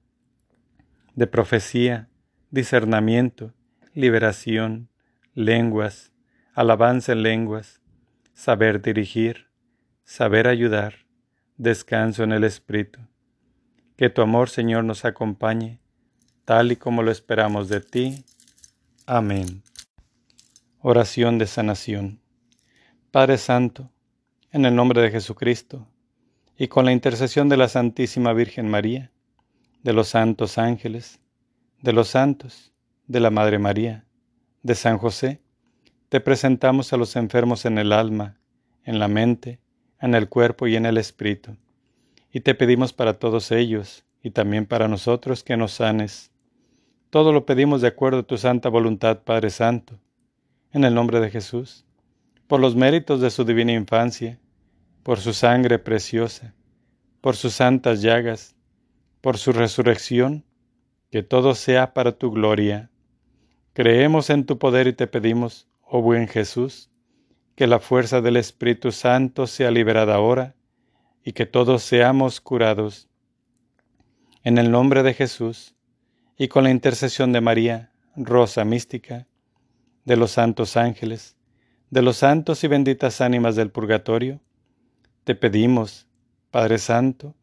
de 1.15 1.27
profecía, 1.27 2.09
discernimiento, 2.49 3.53
liberación, 3.93 4.89
lenguas, 5.33 6.11
alabanza 6.53 7.11
en 7.11 7.23
lenguas, 7.23 7.81
saber 8.33 8.81
dirigir, 8.81 9.47
saber 10.03 10.47
ayudar, 10.47 11.05
descanso 11.57 12.23
en 12.23 12.31
el 12.31 12.43
Espíritu. 12.43 12.99
Que 13.97 14.09
tu 14.09 14.21
amor, 14.21 14.49
Señor, 14.49 14.83
nos 14.83 15.05
acompañe, 15.05 15.79
tal 16.45 16.71
y 16.71 16.75
como 16.75 17.03
lo 17.03 17.11
esperamos 17.11 17.69
de 17.69 17.81
ti. 17.81 18.25
Amén. 19.05 19.63
Oración 20.79 21.37
de 21.37 21.47
sanación. 21.47 22.19
Padre 23.11 23.37
Santo, 23.37 23.91
En 24.53 24.65
el 24.65 24.75
nombre 24.75 25.01
de 25.01 25.11
Jesucristo, 25.11 25.87
y 26.57 26.67
con 26.67 26.83
la 26.83 26.91
intercesión 26.91 27.47
de 27.47 27.55
la 27.55 27.69
Santísima 27.69 28.33
Virgen 28.33 28.69
María, 28.69 29.11
de 29.83 29.93
los 29.93 30.09
santos 30.09 30.57
ángeles, 30.57 31.19
de 31.81 31.93
los 31.93 32.09
santos, 32.09 32.71
de 33.07 33.19
la 33.19 33.31
Madre 33.31 33.57
María, 33.57 34.05
de 34.63 34.75
San 34.75 34.97
José, 34.97 35.41
te 36.09 36.19
presentamos 36.19 36.93
a 36.93 36.97
los 36.97 37.15
enfermos 37.15 37.65
en 37.65 37.77
el 37.77 37.91
alma, 37.91 38.37
en 38.83 38.99
la 38.99 39.07
mente, 39.07 39.59
en 39.99 40.13
el 40.13 40.29
cuerpo 40.29 40.67
y 40.67 40.75
en 40.75 40.85
el 40.85 40.97
espíritu. 40.97 41.55
Y 42.31 42.41
te 42.41 42.53
pedimos 42.53 42.93
para 42.93 43.13
todos 43.13 43.51
ellos, 43.51 44.03
y 44.21 44.31
también 44.31 44.65
para 44.65 44.87
nosotros, 44.87 45.43
que 45.43 45.57
nos 45.57 45.73
sanes. 45.73 46.31
Todo 47.09 47.33
lo 47.33 47.45
pedimos 47.45 47.81
de 47.81 47.87
acuerdo 47.87 48.19
a 48.19 48.23
tu 48.23 48.37
santa 48.37 48.69
voluntad, 48.69 49.23
Padre 49.23 49.49
Santo, 49.49 49.99
en 50.71 50.83
el 50.83 50.93
nombre 50.93 51.19
de 51.19 51.29
Jesús, 51.29 51.85
por 52.47 52.59
los 52.59 52.75
méritos 52.75 53.19
de 53.19 53.31
su 53.31 53.43
divina 53.45 53.73
infancia, 53.73 54.39
por 55.03 55.19
su 55.19 55.33
sangre 55.33 55.79
preciosa, 55.79 56.53
por 57.19 57.35
sus 57.35 57.53
santas 57.53 58.01
llagas, 58.01 58.55
por 59.21 59.37
su 59.37 59.53
resurrección, 59.53 60.43
que 61.11 61.23
todo 61.23 61.55
sea 61.55 61.93
para 61.93 62.11
tu 62.13 62.31
gloria. 62.31 62.89
Creemos 63.73 64.29
en 64.29 64.45
tu 64.45 64.57
poder 64.57 64.87
y 64.87 64.93
te 64.93 65.07
pedimos, 65.07 65.67
oh 65.83 66.01
buen 66.01 66.27
Jesús, 66.27 66.89
que 67.55 67.67
la 67.67 67.79
fuerza 67.79 68.21
del 68.21 68.37
Espíritu 68.37 68.91
Santo 68.91 69.45
sea 69.45 69.71
liberada 69.71 70.15
ahora 70.15 70.55
y 71.23 71.33
que 71.33 71.45
todos 71.45 71.83
seamos 71.83 72.41
curados. 72.41 73.09
En 74.43 74.57
el 74.57 74.71
nombre 74.71 75.03
de 75.03 75.13
Jesús 75.13 75.75
y 76.37 76.47
con 76.47 76.63
la 76.63 76.71
intercesión 76.71 77.31
de 77.31 77.41
María, 77.41 77.91
Rosa 78.15 78.65
mística, 78.65 79.27
de 80.05 80.17
los 80.17 80.31
santos 80.31 80.75
ángeles, 80.77 81.37
de 81.91 82.01
los 82.01 82.17
santos 82.17 82.63
y 82.63 82.67
benditas 82.67 83.21
ánimas 83.21 83.55
del 83.55 83.69
purgatorio, 83.69 84.41
te 85.23 85.35
pedimos, 85.35 86.07
Padre 86.49 86.79
Santo, 86.79 87.35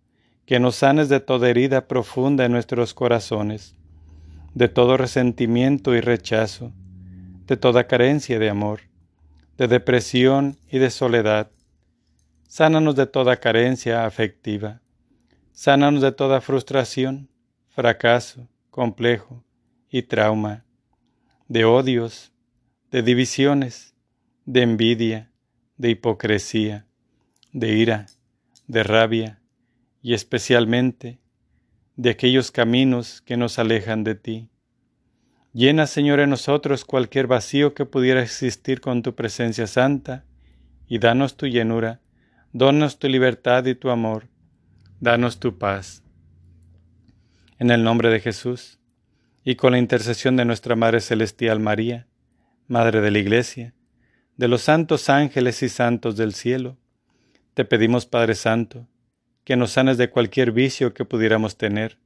que 0.48 0.60
nos 0.60 0.76
sanes 0.76 1.10
de 1.10 1.20
toda 1.20 1.50
herida 1.50 1.88
profunda 1.88 2.46
en 2.46 2.52
nuestros 2.52 2.94
corazones, 2.94 3.76
de 4.54 4.70
todo 4.70 4.96
resentimiento 4.96 5.94
y 5.94 6.00
rechazo, 6.00 6.72
de 7.46 7.58
toda 7.58 7.86
carencia 7.86 8.38
de 8.38 8.48
amor, 8.48 8.80
de 9.58 9.68
depresión 9.68 10.56
y 10.70 10.78
de 10.78 10.88
soledad. 10.88 11.50
Sánanos 12.48 12.96
de 12.96 13.04
toda 13.04 13.36
carencia 13.36 14.06
afectiva. 14.06 14.80
Sánanos 15.52 16.00
de 16.00 16.12
toda 16.12 16.40
frustración, 16.40 17.28
fracaso, 17.68 18.48
complejo 18.70 19.44
y 19.90 20.04
trauma, 20.04 20.64
de 21.46 21.66
odios, 21.66 22.32
de 22.90 23.02
divisiones, 23.02 23.94
de 24.46 24.62
envidia, 24.62 25.30
de 25.76 25.90
hipocresía, 25.90 26.86
de 27.52 27.74
ira, 27.74 28.06
de 28.66 28.82
rabia, 28.82 29.37
y 30.08 30.14
especialmente 30.14 31.20
de 31.96 32.08
aquellos 32.08 32.50
caminos 32.50 33.20
que 33.20 33.36
nos 33.36 33.58
alejan 33.58 34.04
de 34.04 34.14
ti. 34.14 34.48
Llena, 35.52 35.86
Señor, 35.86 36.20
en 36.20 36.30
nosotros 36.30 36.86
cualquier 36.86 37.26
vacío 37.26 37.74
que 37.74 37.84
pudiera 37.84 38.22
existir 38.22 38.80
con 38.80 39.02
tu 39.02 39.14
presencia 39.14 39.66
santa, 39.66 40.24
y 40.86 40.98
danos 40.98 41.36
tu 41.36 41.46
llenura, 41.46 42.00
donos 42.54 42.98
tu 42.98 43.06
libertad 43.06 43.66
y 43.66 43.74
tu 43.74 43.90
amor, 43.90 44.28
danos 44.98 45.40
tu 45.40 45.58
paz. 45.58 46.02
En 47.58 47.70
el 47.70 47.84
nombre 47.84 48.08
de 48.08 48.20
Jesús, 48.20 48.78
y 49.44 49.56
con 49.56 49.72
la 49.72 49.78
intercesión 49.78 50.36
de 50.36 50.46
nuestra 50.46 50.74
Madre 50.74 51.02
Celestial 51.02 51.60
María, 51.60 52.06
Madre 52.66 53.02
de 53.02 53.10
la 53.10 53.18
Iglesia, 53.18 53.74
de 54.38 54.48
los 54.48 54.62
santos 54.62 55.10
ángeles 55.10 55.62
y 55.62 55.68
santos 55.68 56.16
del 56.16 56.32
cielo, 56.32 56.78
te 57.52 57.66
pedimos, 57.66 58.06
Padre 58.06 58.36
Santo, 58.36 58.88
que 59.48 59.56
nos 59.56 59.70
sanes 59.70 59.96
de 59.96 60.10
cualquier 60.10 60.52
vicio 60.52 60.92
que 60.92 61.06
pudiéramos 61.06 61.56
tener, 61.56 61.96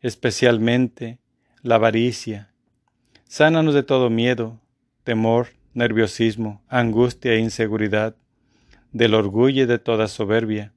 especialmente 0.00 1.20
la 1.62 1.76
avaricia. 1.76 2.52
Sánanos 3.22 3.72
de 3.74 3.84
todo 3.84 4.10
miedo, 4.10 4.60
temor, 5.04 5.50
nerviosismo, 5.74 6.60
angustia 6.66 7.34
e 7.34 7.38
inseguridad, 7.38 8.16
del 8.90 9.14
orgullo 9.14 9.62
y 9.62 9.66
de 9.66 9.78
toda 9.78 10.08
soberbia. 10.08 10.72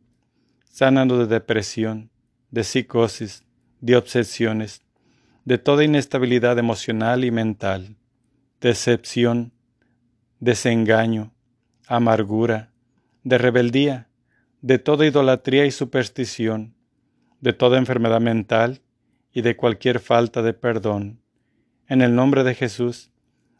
Sánanos 0.69 1.17
de 1.17 1.25
depresión, 1.25 2.11
de 2.51 2.63
psicosis, 2.63 3.43
de 3.81 3.95
obsesiones, 3.95 4.83
de 5.43 5.57
toda 5.57 5.83
inestabilidad 5.85 6.59
emocional 6.59 7.25
y 7.25 7.31
mental, 7.31 7.95
decepción, 8.61 9.53
desengaño, 10.39 11.33
amargura, 11.87 12.69
de 13.23 13.39
rebeldía, 13.39 14.07
de 14.65 14.79
toda 14.79 15.05
idolatría 15.05 15.67
y 15.67 15.69
superstición, 15.69 16.73
de 17.39 17.53
toda 17.53 17.77
enfermedad 17.77 18.19
mental 18.19 18.81
y 19.31 19.43
de 19.43 19.55
cualquier 19.55 19.99
falta 19.99 20.41
de 20.41 20.53
perdón. 20.53 21.21
En 21.87 22.01
el 22.01 22.15
nombre 22.15 22.43
de 22.43 22.55
Jesús 22.55 23.11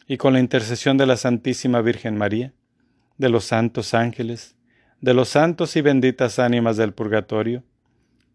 y 0.07 0.17
con 0.17 0.33
la 0.33 0.39
intercesión 0.39 0.97
de 0.97 1.05
la 1.05 1.15
Santísima 1.15 1.81
Virgen 1.81 2.17
María, 2.17 2.55
de 3.19 3.29
los 3.29 3.45
santos 3.45 3.93
ángeles, 3.93 4.55
de 4.99 5.13
los 5.13 5.29
santos 5.29 5.75
y 5.75 5.81
benditas 5.81 6.39
ánimas 6.39 6.75
del 6.75 6.91
purgatorio, 6.91 7.63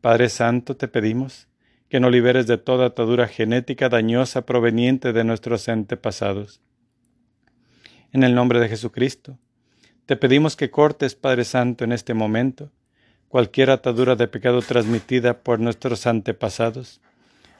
Padre 0.00 0.28
Santo, 0.28 0.76
te 0.76 0.86
pedimos 0.86 1.48
que 1.88 1.98
nos 1.98 2.12
liberes 2.12 2.46
de 2.46 2.56
toda 2.56 2.86
atadura 2.86 3.26
genética 3.26 3.88
dañosa 3.88 4.46
proveniente 4.46 5.12
de 5.12 5.24
nuestros 5.24 5.68
antepasados. 5.68 6.60
En 8.12 8.22
el 8.22 8.36
nombre 8.36 8.60
de 8.60 8.68
Jesucristo, 8.68 9.40
te 10.10 10.16
pedimos 10.16 10.56
que 10.56 10.72
cortes, 10.72 11.14
Padre 11.14 11.44
Santo, 11.44 11.84
en 11.84 11.92
este 11.92 12.14
momento, 12.14 12.72
cualquier 13.28 13.70
atadura 13.70 14.16
de 14.16 14.26
pecado 14.26 14.60
transmitida 14.60 15.38
por 15.38 15.60
nuestros 15.60 16.04
antepasados, 16.04 17.00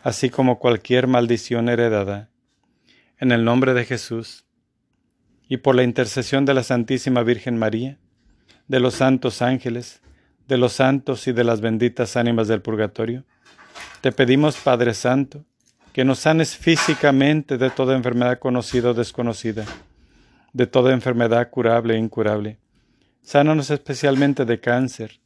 así 0.03 0.31
como 0.31 0.59
cualquier 0.59 1.07
maldición 1.07 1.69
heredada. 1.69 2.29
En 3.21 3.31
el 3.31 3.45
nombre 3.45 3.73
de 3.73 3.85
Jesús, 3.85 4.47
y 5.49 5.59
por 5.59 5.77
la 5.77 5.85
intercesión 5.85 6.45
de 6.45 6.55
la 6.55 6.65
Santísima 6.65 7.23
Virgen 7.23 7.57
María, 7.57 7.99
de 8.67 8.81
los 8.81 8.95
santos 8.95 9.43
ángeles, 9.43 10.01
de 10.49 10.59
los 10.59 10.73
santos 10.73 11.29
y 11.29 11.33
de 11.33 11.45
las 11.45 11.61
benditas 11.61 12.17
ánimas 12.17 12.49
del 12.49 12.63
purgatorio, 12.63 13.23
te 14.01 14.11
pedimos, 14.11 14.57
Padre 14.57 14.95
Santo, 14.95 15.45
que 15.93 16.05
nos 16.05 16.19
sanes 16.19 16.57
físicamente 16.57 17.59
de 17.59 17.71
toda 17.71 17.95
enfermedad 17.95 18.41
conocida 18.41 18.91
o 18.91 18.95
desconocida 18.95 19.65
de 20.53 20.67
toda 20.67 20.93
enfermedad 20.93 21.51
curable 21.51 21.95
e 21.95 21.99
incurable. 21.99 22.59
Sánanos 23.23 23.71
especialmente 23.71 24.45
de 24.45 24.61
cáncer, 24.61 25.21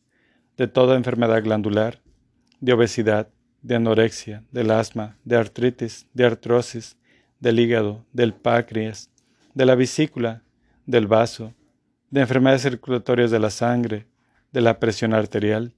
de 0.57 0.67
toda 0.67 0.97
enfermedad 0.97 1.43
glandular, 1.43 2.01
de 2.61 2.73
obesidad, 2.73 3.29
de 3.63 3.77
anorexia, 3.77 4.45
del 4.53 4.71
asma, 4.71 5.17
de 5.25 5.37
artritis, 5.37 6.07
de 6.13 6.27
artrosis, 6.27 6.97
del 7.41 7.59
hígado, 7.59 8.05
del 8.13 8.35
páncreas, 8.35 9.11
de 9.55 9.65
la 9.65 9.75
vesícula, 9.75 10.43
del 10.87 11.07
vaso, 11.07 11.55
de 12.11 12.21
enfermedades 12.21 12.63
circulatorias 12.63 13.31
de 13.31 13.39
la 13.39 13.51
sangre, 13.51 14.07
de 14.53 14.61
la 14.61 14.79
presión 14.79 15.15
arterial, 15.15 15.75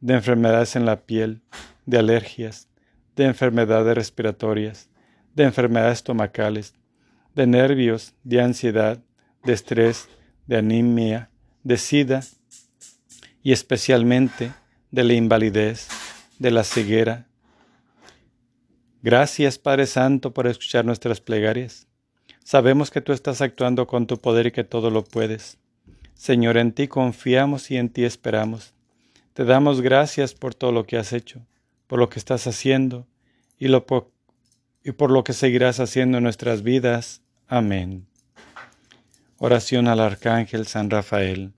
de 0.00 0.14
enfermedades 0.14 0.76
en 0.76 0.86
la 0.86 1.02
piel, 1.02 1.42
de 1.84 1.98
alergias, 1.98 2.68
de 3.14 3.24
enfermedades 3.24 3.94
respiratorias, 3.94 4.88
de 5.34 5.44
enfermedades 5.44 5.98
estomacales, 5.98 6.74
de 7.36 7.46
nervios, 7.46 8.14
de 8.24 8.40
ansiedad, 8.40 8.98
de 9.44 9.52
estrés, 9.52 10.08
de 10.46 10.56
anemia, 10.56 11.30
de 11.62 11.76
sida 11.76 12.22
y 13.42 13.52
especialmente 13.52 14.52
de 14.90 15.04
la 15.04 15.12
invalidez, 15.12 15.88
de 16.38 16.50
la 16.50 16.64
ceguera. 16.64 17.26
Gracias 19.02 19.58
Padre 19.58 19.86
Santo 19.86 20.32
por 20.32 20.46
escuchar 20.46 20.86
nuestras 20.86 21.20
plegarias. 21.20 21.86
Sabemos 22.42 22.90
que 22.90 23.02
tú 23.02 23.12
estás 23.12 23.42
actuando 23.42 23.86
con 23.86 24.06
tu 24.06 24.18
poder 24.18 24.46
y 24.46 24.52
que 24.52 24.64
todo 24.64 24.90
lo 24.90 25.04
puedes. 25.04 25.58
Señor, 26.14 26.56
en 26.56 26.72
ti 26.72 26.88
confiamos 26.88 27.70
y 27.70 27.76
en 27.76 27.90
ti 27.90 28.04
esperamos. 28.04 28.72
Te 29.34 29.44
damos 29.44 29.82
gracias 29.82 30.32
por 30.32 30.54
todo 30.54 30.72
lo 30.72 30.86
que 30.86 30.96
has 30.96 31.12
hecho, 31.12 31.46
por 31.86 31.98
lo 31.98 32.08
que 32.08 32.18
estás 32.18 32.46
haciendo 32.46 33.06
y, 33.58 33.66
y 33.66 34.92
por 34.92 35.10
lo 35.10 35.22
que 35.22 35.34
seguirás 35.34 35.80
haciendo 35.80 36.16
en 36.16 36.24
nuestras 36.24 36.62
vidas. 36.62 37.20
Amén. 37.48 38.08
Oración 39.38 39.86
al 39.86 40.00
Arcángel 40.00 40.66
San 40.66 40.90
Rafael. 40.90 41.52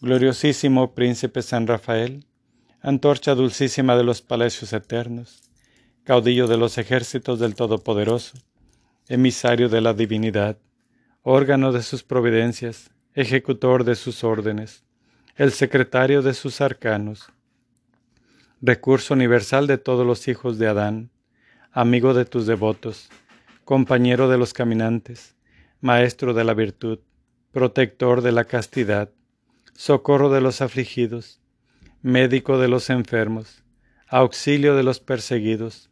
Gloriosísimo 0.00 0.92
Príncipe 0.92 1.40
San 1.42 1.68
Rafael, 1.68 2.26
antorcha 2.80 3.36
dulcísima 3.36 3.94
de 3.96 4.02
los 4.02 4.22
palacios 4.22 4.72
eternos, 4.72 5.40
caudillo 6.02 6.48
de 6.48 6.56
los 6.56 6.78
ejércitos 6.78 7.38
del 7.38 7.54
Todopoderoso, 7.54 8.38
emisario 9.06 9.68
de 9.68 9.82
la 9.82 9.94
divinidad, 9.94 10.58
órgano 11.22 11.70
de 11.70 11.84
sus 11.84 12.02
providencias, 12.02 12.90
ejecutor 13.14 13.84
de 13.84 13.94
sus 13.94 14.24
órdenes, 14.24 14.82
el 15.36 15.52
secretario 15.52 16.22
de 16.22 16.34
sus 16.34 16.60
arcanos, 16.60 17.28
recurso 18.60 19.14
universal 19.14 19.68
de 19.68 19.78
todos 19.78 20.04
los 20.04 20.26
hijos 20.26 20.58
de 20.58 20.66
Adán, 20.66 21.10
amigo 21.70 22.14
de 22.14 22.24
tus 22.24 22.48
devotos, 22.48 23.10
compañero 23.72 24.28
de 24.28 24.36
los 24.36 24.52
caminantes, 24.52 25.34
maestro 25.80 26.34
de 26.34 26.44
la 26.44 26.52
virtud, 26.52 26.98
protector 27.52 28.20
de 28.20 28.30
la 28.30 28.44
castidad, 28.44 29.08
socorro 29.72 30.28
de 30.28 30.42
los 30.42 30.60
afligidos, 30.60 31.40
médico 32.02 32.58
de 32.58 32.68
los 32.68 32.90
enfermos, 32.90 33.64
auxilio 34.08 34.76
de 34.76 34.82
los 34.82 35.00
perseguidos, 35.00 35.88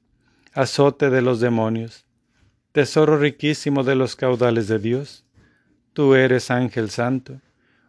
azote 0.52 1.08
de 1.08 1.22
los 1.22 1.40
demonios, 1.40 2.04
tesoro 2.72 3.16
riquísimo 3.16 3.82
de 3.82 3.94
los 3.94 4.14
caudales 4.14 4.68
de 4.68 4.78
Dios, 4.78 5.24
tú 5.94 6.14
eres 6.14 6.50
ángel 6.50 6.90
santo, 6.90 7.40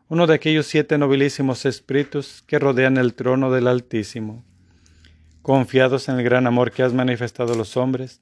uno 0.07 0.25
de 0.25 0.35
aquellos 0.35 0.67
siete 0.67 0.97
nobilísimos 0.97 1.65
espíritus 1.65 2.45
que 2.47 2.59
rodean 2.59 2.95
el 2.95 3.13
trono 3.13 3.51
del 3.51 3.67
Altísimo. 3.67 4.45
Confiados 5.41 6.07
en 6.07 6.17
el 6.17 6.23
gran 6.23 6.47
amor 6.47 6.71
que 6.71 6.81
has 6.81 6.93
manifestado 6.93 7.51
a 7.51 7.57
los 7.57 7.75
hombres, 7.75 8.21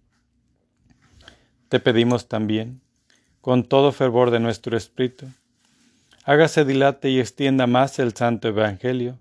Te 1.71 1.79
pedimos 1.79 2.27
también, 2.27 2.81
con 3.39 3.63
todo 3.63 3.93
fervor 3.93 4.29
de 4.29 4.41
nuestro 4.41 4.75
espíritu, 4.75 5.27
hágase 6.25 6.65
dilate 6.65 7.09
y 7.09 7.21
extienda 7.21 7.65
más 7.65 7.97
el 7.99 8.13
santo 8.13 8.49
Evangelio 8.49 9.17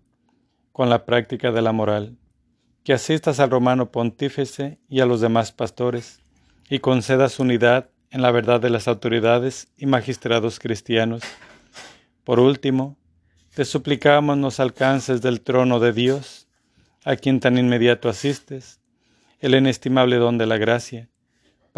con 0.72 0.90
la 0.90 1.04
práctica 1.04 1.52
de 1.52 1.62
la 1.62 1.70
moral, 1.70 2.16
que 2.82 2.92
asistas 2.92 3.38
al 3.38 3.52
romano 3.52 3.92
pontífice 3.92 4.80
y 4.88 4.98
a 4.98 5.06
los 5.06 5.20
demás 5.20 5.52
pastores, 5.52 6.24
y 6.68 6.80
concedas 6.80 7.38
unidad 7.38 7.88
en 8.10 8.20
la 8.20 8.32
verdad 8.32 8.60
de 8.60 8.70
las 8.70 8.88
autoridades 8.88 9.68
y 9.76 9.86
magistrados 9.86 10.58
cristianos. 10.58 11.22
Por 12.24 12.40
último, 12.40 12.98
te 13.54 13.64
suplicamos 13.64 14.36
nos 14.36 14.58
alcances 14.58 15.22
del 15.22 15.40
trono 15.40 15.78
de 15.78 15.92
Dios, 15.92 16.48
a 17.04 17.14
quien 17.14 17.38
tan 17.38 17.58
inmediato 17.58 18.08
asistes, 18.08 18.80
el 19.38 19.54
inestimable 19.54 20.16
don 20.16 20.36
de 20.36 20.46
la 20.46 20.58
gracia, 20.58 21.09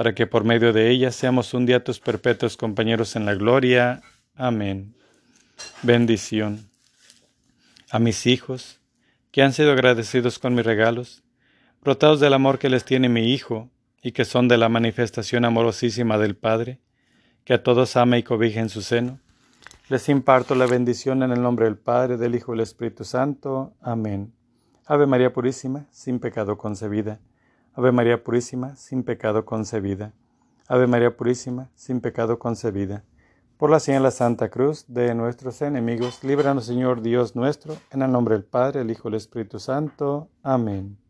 para 0.03 0.17
que 0.17 0.27
por 0.27 0.43
medio 0.43 0.73
de 0.73 0.91
ella 0.91 1.13
seamos 1.13 1.55
un 1.55 1.65
día 1.65 1.85
tus 1.85 2.01
perpetuos 2.01 2.57
compañeros 2.57 3.15
en 3.15 3.25
la 3.25 3.37
gloria. 3.37 4.03
Amén. 4.35 4.97
Bendición. 5.83 6.69
A 7.89 8.01
mis 8.01 8.27
hijos, 8.27 8.81
que 9.31 9.45
han 9.45 9.53
sido 9.53 9.71
agradecidos 9.71 10.41
con 10.41 10.57
mis 10.57 10.67
regalos, 10.67 11.23
brotados 11.85 12.19
del 12.19 12.35
amor 12.35 12.59
que 12.59 12.69
les 12.69 12.85
tiene 12.85 13.09
mi 13.09 13.33
Hijo, 13.33 13.71
y 14.03 14.11
que 14.11 14.25
son 14.25 14.49
de 14.49 14.59
la 14.59 14.69
manifestación 14.69 15.45
amorosísima 15.45 16.19
del 16.19 16.35
Padre, 16.35 16.81
que 17.45 17.55
a 17.55 17.63
todos 17.63 17.95
ama 17.95 18.19
y 18.19 18.25
cobija 18.25 18.59
en 18.59 18.71
su 18.71 18.83
seno, 18.83 19.21
les 19.89 20.09
imparto 20.09 20.57
la 20.57 20.67
bendición 20.67 21.23
en 21.23 21.31
el 21.31 21.41
nombre 21.41 21.67
del 21.67 21.79
Padre, 21.79 22.17
del 22.17 22.35
Hijo 22.35 22.55
y 22.55 22.57
del 22.57 22.65
Espíritu 22.65 23.05
Santo. 23.05 23.75
Amén. 23.81 24.33
Ave 24.85 25.07
María 25.07 25.33
Purísima, 25.33 25.87
sin 25.93 26.19
pecado 26.19 26.59
concebida. 26.59 27.21
Ave 27.75 27.91
María 27.91 28.23
Purísima, 28.23 28.77
sin 28.77 29.03
pecado 29.03 29.47
concebida. 29.47 30.13
Ave 30.69 30.87
María 30.87 31.17
Purísima, 31.17 31.71
sin 31.75 32.01
pecado 32.01 32.39
concebida. 32.39 33.03
Por 33.57 33.71
la 33.71 33.81
señal 33.81 34.03
de 34.03 34.11
Santa 34.11 34.51
Cruz 34.51 34.85
de 34.89 35.15
nuestros 35.15 35.63
enemigos, 35.63 36.23
líbranos 36.23 36.67
Señor 36.67 37.01
Dios 37.01 37.35
nuestro, 37.35 37.77
en 37.91 38.03
el 38.03 38.13
nombre 38.13 38.35
del 38.35 38.45
Padre, 38.45 38.83
el 38.83 38.91
Hijo 38.91 39.09
y 39.09 39.13
el 39.13 39.17
Espíritu 39.17 39.59
Santo. 39.59 40.29
Amén. 40.43 41.02